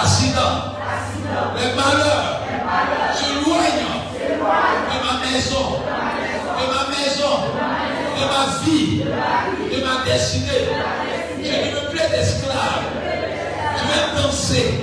[0.00, 0.74] accident,
[1.56, 2.40] les malheurs,
[3.14, 5.80] s'éloignent de ma maison,
[6.58, 7.34] de ma maison,
[8.16, 10.68] de ma vie, de ma destinée.
[11.42, 12.84] Je ne veux plus être esclave.
[13.78, 14.74] Je vais danser.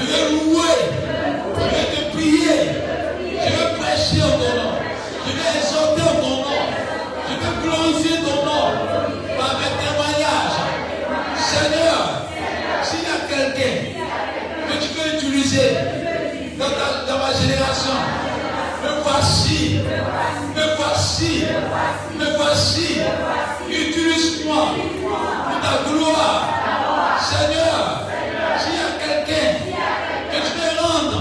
[0.00, 0.78] Je vais louer.
[1.56, 2.60] Je vais te prier.
[3.20, 4.74] Je vais prêcher en ton nom.
[5.26, 6.62] Je vais exhorter en ton nom.
[7.28, 8.66] Je vais glorifier ton nom
[9.38, 10.60] par mes témoignages.
[11.38, 12.02] Seigneur,
[12.82, 13.76] s'il y a quelqu'un
[14.68, 15.70] que tu peux utiliser
[16.58, 18.21] dans ma génération,
[18.82, 19.80] me voici,
[20.54, 21.44] me voici,
[22.18, 23.00] me voici.
[23.68, 24.62] Utilise-moi
[25.00, 26.48] pour ta gloire.
[27.20, 28.02] Seigneur,
[28.58, 29.48] s'il y a quelqu'un
[30.30, 31.20] que tu veux rendre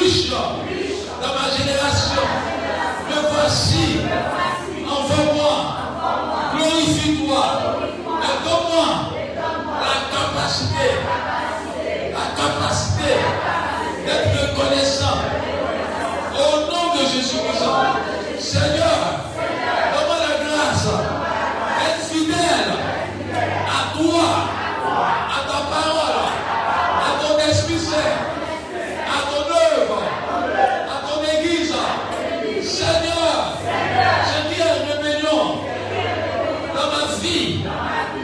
[0.00, 2.26] riche dans ma génération,
[3.08, 3.84] me voici.
[4.86, 5.54] Envoie-moi,
[6.54, 7.44] glorifie-toi,
[8.22, 8.88] et donne-moi
[9.82, 10.88] la capacité,
[12.12, 13.12] la capacité
[14.06, 15.18] d'être reconnaissant.
[16.38, 18.06] Au nom de Jésus-Christ.
[18.38, 18.98] Seigneur,
[19.92, 20.88] donne la grâce.
[21.78, 22.70] d'être fidèle
[23.34, 24.26] à toi,
[25.30, 26.20] à ta parole,
[27.00, 28.18] à ton esprit saint,
[29.06, 30.02] à ton œuvre,
[30.88, 31.74] à ton église.
[32.62, 33.58] Seigneur,
[34.26, 35.42] ce qui est rébellion
[36.74, 37.64] dans ma vie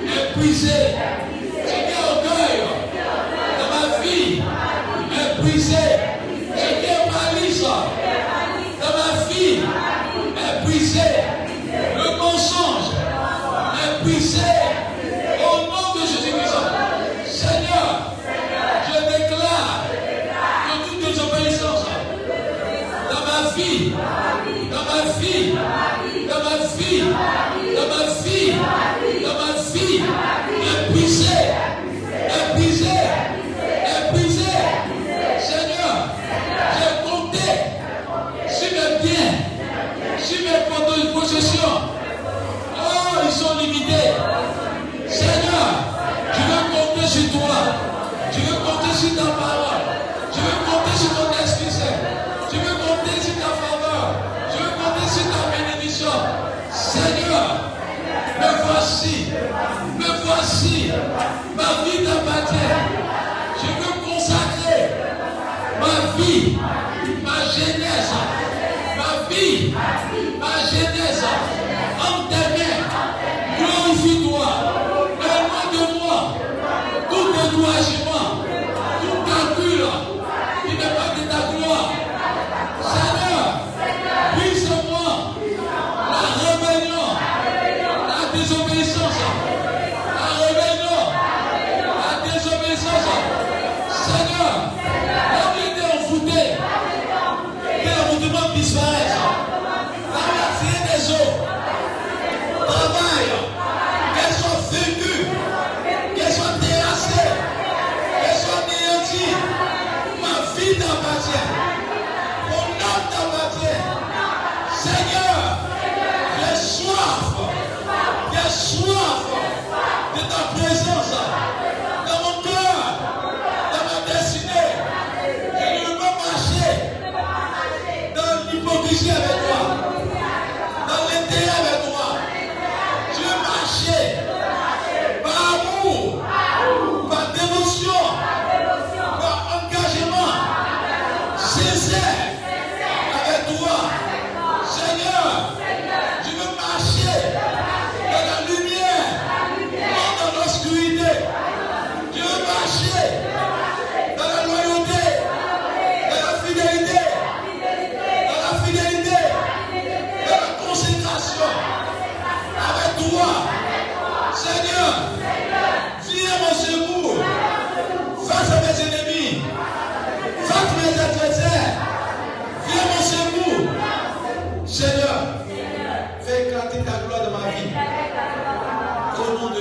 [0.07, 1.22] est puisé.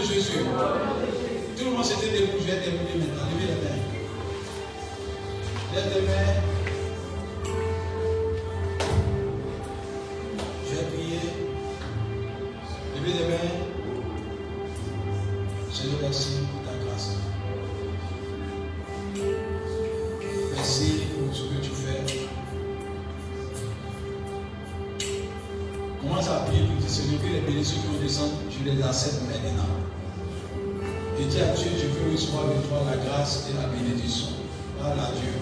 [0.04, 0.40] Jésus.
[1.58, 2.38] Tout le monde s'était debout.
[2.40, 3.24] Je vais maintenant.
[5.74, 6.51] Levez les mains.
[31.22, 34.30] Et dis à Dieu, je veux recevoir de toi la grâce et la bénédiction.
[34.80, 35.41] Voilà Dieu.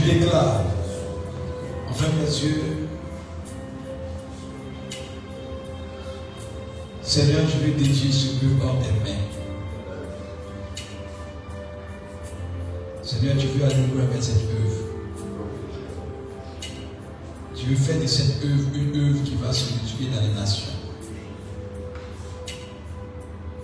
[0.00, 0.62] déclare,
[1.88, 2.80] enfin mes yeux,
[7.10, 9.18] Seigneur, je veux détruire ce mur hors tes mains.
[13.02, 14.76] Seigneur, tu veux aller nouveau avec cette œuvre.
[17.56, 20.70] Tu veux faire de cette œuvre une œuvre qui va se multiplier dans les nations.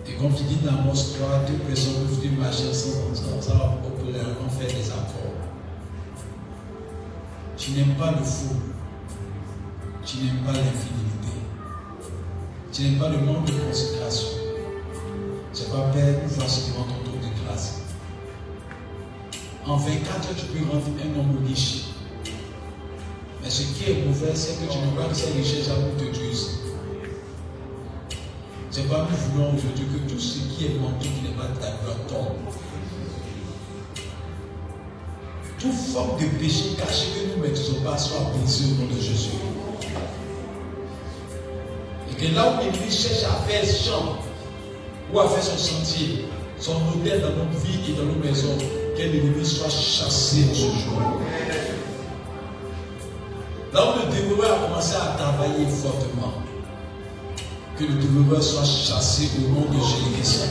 [0.08, 4.24] Et comme tu dis dans Amos 3, deux personnes peuvent marcher sans, sans, sans, opérer,
[4.44, 5.05] en faire des actes.
[7.66, 8.54] Tu n'aimes pas le faux.
[10.04, 11.34] Tu n'aimes pas l'infidélité.
[12.72, 14.28] Tu n'aimes pas le manque de considération.
[15.52, 17.80] Tu n'as pas peur ou face devant ton trône de grâce.
[19.66, 21.86] En 24 heures, tu peux rendre un homme riche.
[23.42, 26.08] Mais ce qui est mauvais, c'est que tu ne pas ces richesses à bout de
[26.12, 26.30] Dieu.
[28.70, 31.72] C'est pas nous voulons aujourd'hui que tout ce qui est manqué, qui n'est pas ta
[31.82, 32.54] gloire tombe.
[35.72, 39.30] Forme de péché caché que nous ne pas soit brisée au nom de Jésus.
[42.10, 44.18] Et que là où l'Église cherche à faire champ
[45.12, 46.26] ou à faire son sentier,
[46.58, 48.56] son modèle dans notre vie et dans nos maisons,
[48.96, 51.02] que l'ennemi soit chassé en ce jour.
[53.72, 56.32] Là où le développeur a commencé à travailler fortement,
[57.78, 60.44] que le développeur soit chassé au nom de Jésus-Christ.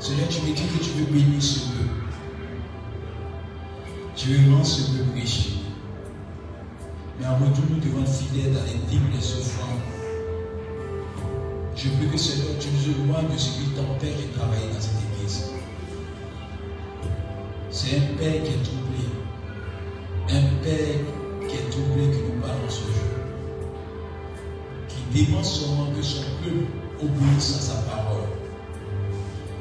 [0.00, 2.05] Seigneur, tu me dis que tu veux bénir ce peuple.
[4.28, 5.50] Veux rendre ce peuple riche.
[7.20, 9.78] Mais en retour, nous devons fidèles dans les dîmes les offrandes.
[11.76, 14.98] Je prie que Seigneur, tu nous éloignes de celui ton Père qui travaille dans cette
[15.14, 15.44] église.
[17.70, 19.06] C'est un Père qui est troublé.
[20.30, 23.14] Un Père qui est troublé que nous parlons ce jour.
[24.88, 26.66] Qui demande seulement que son peuple
[27.00, 28.26] obéisse à sa parole.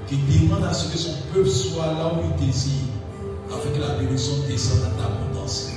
[0.07, 2.81] Qui demande à ce que son peuple soit là où il désire,
[3.51, 5.71] afin que la bénédiction descende dans abondance.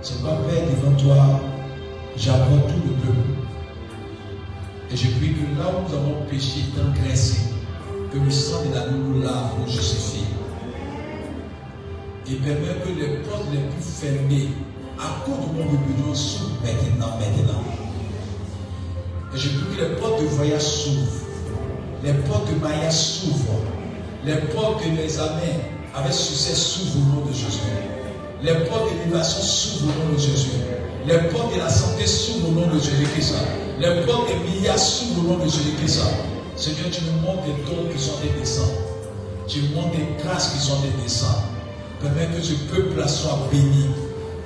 [0.00, 1.40] C'est pas Père devant toi,
[2.16, 3.28] j'apporte tout le peuple.
[4.90, 7.38] Et je prie que là où nous avons péché, transgressé,
[8.12, 10.24] que le sang de la nous lave, nous justifie.
[12.28, 14.48] Et permet que les portes les plus fermées,
[14.98, 17.62] à cause de mon rébellion, s'ouvrent maintenant, maintenant.
[19.34, 21.26] Et je prie que les portes de voyage s'ouvrent,
[22.04, 23.62] les portes de mariage s'ouvrent,
[24.26, 27.58] les portes que les amers avec succès s'ouvrent au nom de Jésus.
[28.42, 30.48] Les portes de l'innovation s'ouvrent au nom de Jésus.
[31.06, 33.34] Les portes de la santé s'ouvrent au nom de Jésus-Christ.
[33.78, 36.00] Les portes des milliards s'ouvrent au nom de Jésus-Christ.
[36.56, 38.72] Seigneur, tu nous montres des dons qui sont des descends.
[39.46, 41.42] Tu nous montres des grâces qui sont des descends.
[42.00, 43.86] Permets que ce peuple-là soit béni.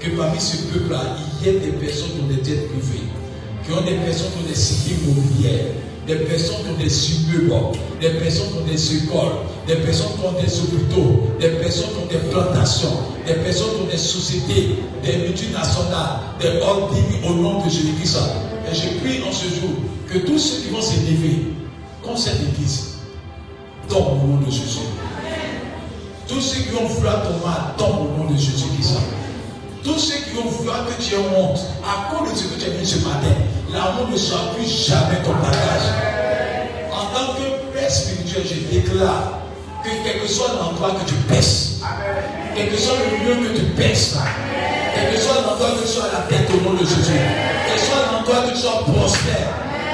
[0.01, 1.01] Que parmi ce peuple-là,
[1.41, 3.07] il y ait des personnes qui ont des têtes privées.
[3.65, 5.67] Qui ont des personnes qui ont des cités immobilières.
[6.07, 7.79] Des personnes qui ont des immeubles.
[8.01, 9.33] Des personnes qui ont des écoles.
[9.67, 11.31] Des personnes qui ont des hôpitaux.
[11.41, 12.97] Des personnes qui ont des plantations.
[13.27, 14.77] Des personnes qui ont des sociétés.
[15.03, 16.21] Des multinationales.
[16.41, 18.19] Des holdings au nom de Jésus-Christ.
[18.71, 19.71] Et je prie en ce jour
[20.09, 21.53] que tous ceux qui vont s'élever
[22.05, 22.99] comme cette église
[23.89, 24.87] tombent au nom de Jésus.
[26.29, 28.97] Tous ceux qui ont voulu ton mal tombent au nom de Jésus-Christ.
[29.83, 32.67] Tous ceux qui ont voulu que tu aies honte, à cause de ce que tu
[32.67, 33.35] as vu ce matin,
[33.73, 35.89] l'amour ne plus jamais ton bagage.
[36.93, 39.41] En tant que Père spirituel, je déclare
[39.85, 41.81] que quel que soit l'endroit que tu pèses,
[42.55, 44.19] quel que soit le lieu que tu pèses,
[44.95, 47.21] quel que soit l'endroit que tu sois à la tête au nom de Jésus,
[47.67, 49.53] quel que soit l'endroit que tu sois prospère,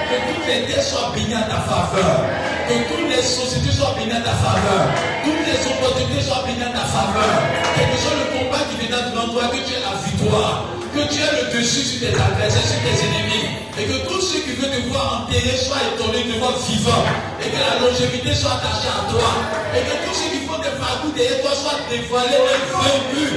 [0.09, 2.25] que toutes les terres soient bénies à ta faveur,
[2.69, 4.83] que toutes les sociétés soient bénies à ta faveur,
[5.25, 7.35] toutes les opportunités soient bénies à ta faveur,
[7.77, 11.09] quel que soit le combat qui vient devant toi, que tu aies la victoire, que
[11.09, 13.49] tu aies le dessus sur tes adversaires, sur tes ennemis,
[13.81, 17.05] et que tous ceux qui veulent te voir enterré soient étonnés de voir vivant,
[17.41, 19.29] et que la longévité soit attachée à toi,
[19.73, 23.33] et que tous ceux qui font des parcours derrière toi soient dévoilés et vaincus.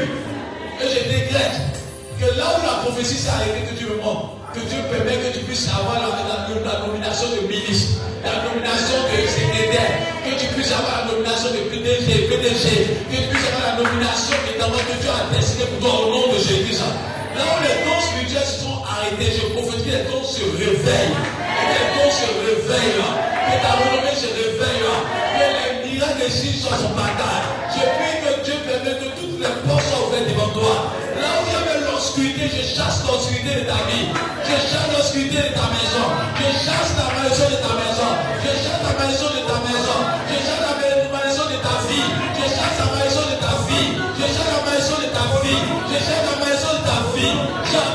[0.83, 1.55] Et je décrète
[2.19, 5.31] que là où la prophétie s'est arrêtée, que tu me montres, que Dieu permet que
[5.39, 6.11] tu puisses avoir la,
[6.83, 12.27] nomination de ministre, la nomination de secrétaire, que tu puisses avoir la nomination de PDG,
[12.27, 12.67] PDG,
[13.07, 16.33] que tu puisses avoir la nomination évidemment que Dieu a destiné pour toi au nom
[16.35, 16.75] de Jésus.
[17.35, 21.15] Là où les dons spirituels sont arrêtés, je prophétise les dons se réveillent.
[21.15, 23.03] Et les dons se réveillent.
[23.45, 24.87] Que ta renommée se réveille.
[25.35, 27.45] Que les miracles signes soient son bataille.
[27.75, 30.75] Je prie que Dieu permette que toutes les portes soient ouvertes devant toi.
[31.19, 34.07] Là où il y avait l'obscurité, je chasse l'obscurité de ta vie.
[34.47, 36.07] Je chasse l'obscurité de ta maison.
[36.39, 38.11] Je chasse la maison de ta maison.
[38.43, 39.99] Je chasse la maison de ta maison.
[40.31, 42.09] Je chasse la maison de ta vie.
[42.35, 43.91] Je chasse la maison de ta vie.
[44.17, 45.61] Je chasse la maison de ta vie.
[45.91, 46.54] Je chasse la maison
[47.25, 47.94] de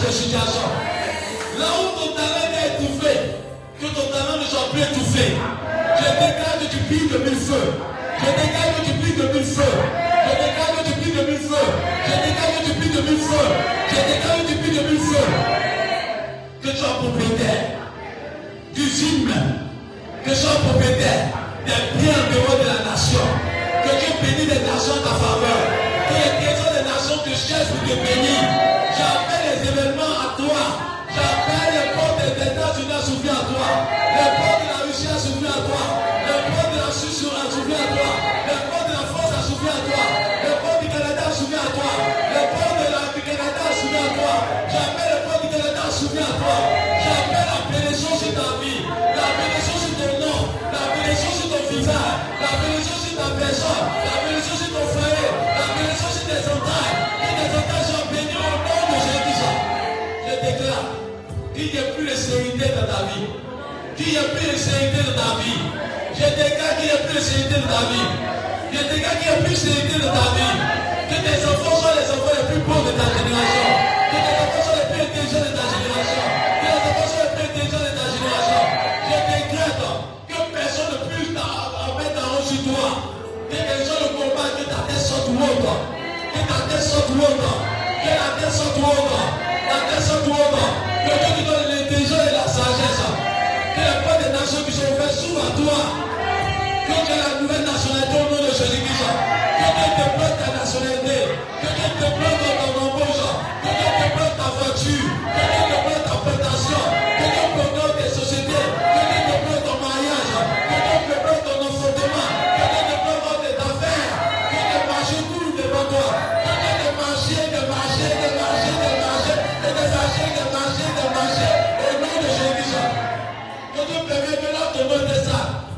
[0.00, 0.68] déblocage de situation.
[1.58, 3.14] Là où ton talent est étouffé,
[3.80, 5.36] que ton talent ne soit plus étouffé.
[5.96, 6.78] Je déclare que tu
[7.08, 7.72] de mille feux.
[8.18, 9.76] Je déclare que tu brilles de mille feux.
[10.26, 11.68] Je déclare que tu de mille feux.
[12.06, 13.50] Je déclare que tu de mille feux.
[13.88, 15.28] Je déclare que tu de mille feux.
[16.62, 17.62] Que tu sois propriétaire
[18.74, 19.34] d'usines.
[20.24, 21.24] Que tu sois propriétaire
[21.66, 23.26] des biens en de la nation.
[23.84, 25.60] Que Dieu bénisse les nations en ta faveur.
[26.08, 28.79] qui est question des nations te cherchent pour te bénir.
[28.96, 30.62] J'appelle les événements à toi.
[31.14, 33.68] J'appelle les portes des États-Unis à à toi.
[34.16, 35.82] Les portes de la Russie à à toi.
[36.26, 38.10] Les portes de la à à toi.
[38.46, 40.04] Les portes de la France à à toi.
[40.42, 41.90] Les portes du Canada à à toi.
[42.34, 44.34] Les portes de la, du Canada à à toi.
[44.72, 46.56] J'appelle les portes du Canada à à toi.
[47.04, 48.82] J'appelle la bénédiction sur ta vie.
[49.14, 50.40] La bénédiction sur ton nom.
[50.74, 52.18] La bénédiction sur ton visage.
[52.42, 53.99] La bénédiction sur ta personne.
[61.68, 63.28] Qu'il n'y plus de sérénité dans ta vie?
[63.96, 65.60] Qu'il n'y plus de sérénité dans ta vie?
[66.16, 68.08] Je déclare qu'il n'y ait plus de sérénité dans ta vie.
[68.72, 70.56] Je déclare qu'il n'y ait plus de sérénité dans ta vie.
[71.10, 73.68] Que tes enfants soient les enfants les plus pauvres de ta génération.
[74.08, 76.24] Que tes enfants soient les plus intelligents de ta génération.
[76.32, 78.62] Que les enfants soient les plus intelligents de ta génération.
[79.04, 79.84] Je décrète
[80.32, 82.88] que personne ne puisse mettre en haut sur toi.
[83.52, 85.68] Que gens le combattent, que ta tête sorte haute.
[86.32, 87.44] Que ta tête sorte haute.
[88.00, 89.12] Que la tête sorte haute.
[89.68, 90.89] La tête sorte haute.
[91.04, 93.04] Que Dieu te donne l'intelligence et la sagesse.
[93.74, 95.78] Que les portes des nations qui sont ouvertes s'ouvrent à toi.
[96.86, 99.04] Que tu aies la nouvelle nationalité au nom de Jésus-Christ.
[99.58, 101.18] Que Dieu te prête ta nationalité.
[101.60, 103.24] Que Dieu te prête ton embauche.
[103.62, 105.10] Que Dieu te prête ta voiture.
[105.34, 106.99] Que Dieu te prête ta plantation.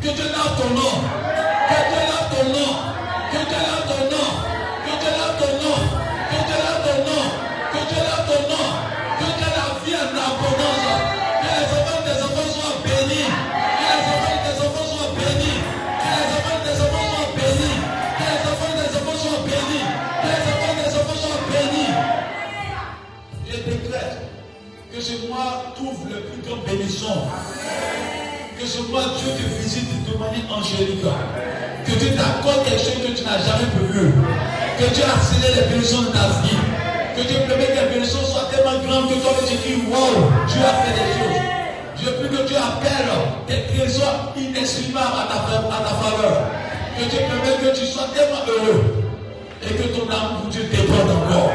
[0.03, 0.95] Que Dieu lave ton nom.
[1.69, 2.75] Que Dieu lave ton nom.
[3.31, 4.31] Que Dieu lave ton nom.
[4.83, 5.79] Que Dieu lave ton nom.
[6.27, 7.23] Que Dieu lave ton nom.
[7.71, 8.67] Que Dieu lave ton nom.
[9.19, 11.07] Que Dieu la vie en abondance.
[11.39, 13.31] Que les enfants des enfants soient bénis.
[13.79, 15.63] Que les enfants des enfants soient bénis.
[16.03, 17.79] Que les enfants des enfants soient bénis.
[18.19, 19.87] Que les enfants des enfants soient bénis.
[20.19, 21.95] Que les enfants des enfants soient bénis.
[23.47, 24.19] Je décrète
[24.93, 27.15] que ce mois trouve le plus grand bénédiction.
[28.59, 29.82] Que ce mois Dieu te visite de
[30.23, 31.43] manière.
[31.85, 34.13] Que Dieu t'accorde quelque chose que tu n'as jamais prévu.
[34.79, 36.63] Que Dieu accélère les bénédictions de ta vie.
[37.17, 40.63] Que Dieu permette que les bénédictions soient tellement grandes que toi tu dis wow, Dieu
[40.63, 41.43] a fait des choses.
[42.03, 43.11] Je prie que Dieu appelle
[43.49, 46.51] des trésors inexprimables à ta, faveur.
[46.99, 48.83] Que Dieu permette que tu sois tellement heureux
[49.63, 51.51] et que ton âme pour Dieu déborde encore.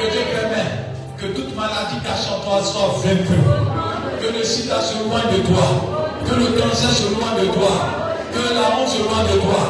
[0.00, 0.86] Que Dieu permette
[1.18, 3.42] que toute maladie cachée en toi soit vaincue.
[4.20, 6.07] Que le sida se loin de toi.
[6.28, 7.74] Que le cancer se loin de toi.
[8.32, 9.62] Que la honte se loin de toi.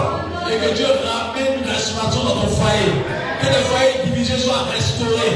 [0.50, 2.92] Et que Dieu ramène une restauration dans ton foyer.
[3.40, 5.30] Que le foyer divisé soit restauré.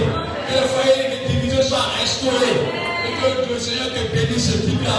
[0.48, 2.52] Que le foyer divisé soit restauré.
[3.06, 4.66] Et que le Seigneur te bénisse.
[4.66, 4.90] Dis bien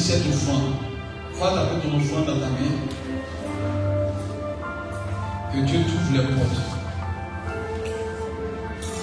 [0.00, 0.72] cette offrande.
[1.34, 2.74] Fasse avec ton offrande dans ta main.
[5.52, 6.60] Que Dieu t'ouvre les portes.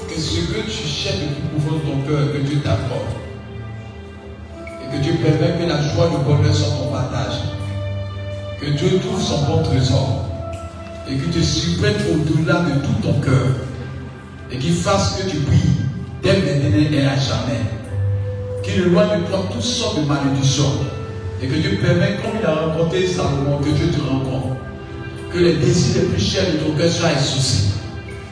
[0.10, 3.14] Que ce que tu cherches le plus profond de ton cœur, que Dieu t'accorde.
[4.84, 7.42] Et que Dieu permette que la joie le bonheur soient ton partage.
[8.60, 10.26] Que Dieu trouve son bon trésor.
[11.08, 13.48] Et qu'il te surprenne au-delà de tout ton cœur.
[14.52, 15.86] Et qu'il fasse que tu brilles
[16.24, 17.77] dès maintenant et à jamais.
[18.68, 20.74] Qu'il éloigne de toi toutes sortes de malédictions.
[21.42, 24.58] Et que Dieu permette, comme il a rencontré Salomon, que Dieu te rencontre.
[25.32, 27.70] Que les désirs les plus chers de ton cœur soient exaucés.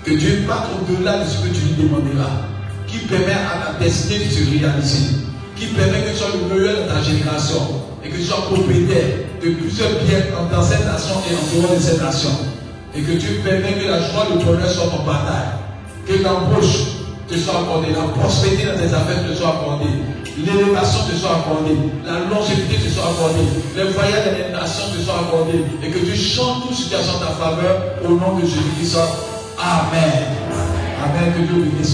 [0.03, 2.51] Que Dieu parte au-delà de ce que tu lui demanderas.
[2.85, 5.15] Qui permet à ta destinée de se réaliser.
[5.55, 7.61] Qui permet que tu sois le meilleur de ta génération.
[8.03, 10.19] Et que tu sois propriétaire de plusieurs biens
[10.51, 12.31] dans cette nation et en dehors de cette nation.
[12.93, 15.63] Et que Dieu permet que la joie le bonheur soient ton partage.
[16.05, 17.93] Que l'embauche te soit accordée.
[17.93, 20.14] La prospérité dans tes affaires te soit accordée.
[20.37, 21.77] L'élévation te soit accordée.
[22.05, 23.47] La longévité te soit accordée.
[23.75, 25.63] Les voyages dans les nations te soient accordés.
[25.81, 28.97] Et que Dieu chante toute situation en ta faveur au nom de Jésus-Christ.
[29.57, 30.35] Amen.
[31.03, 31.33] Amen.
[31.33, 31.75] Que Dieu bénisse.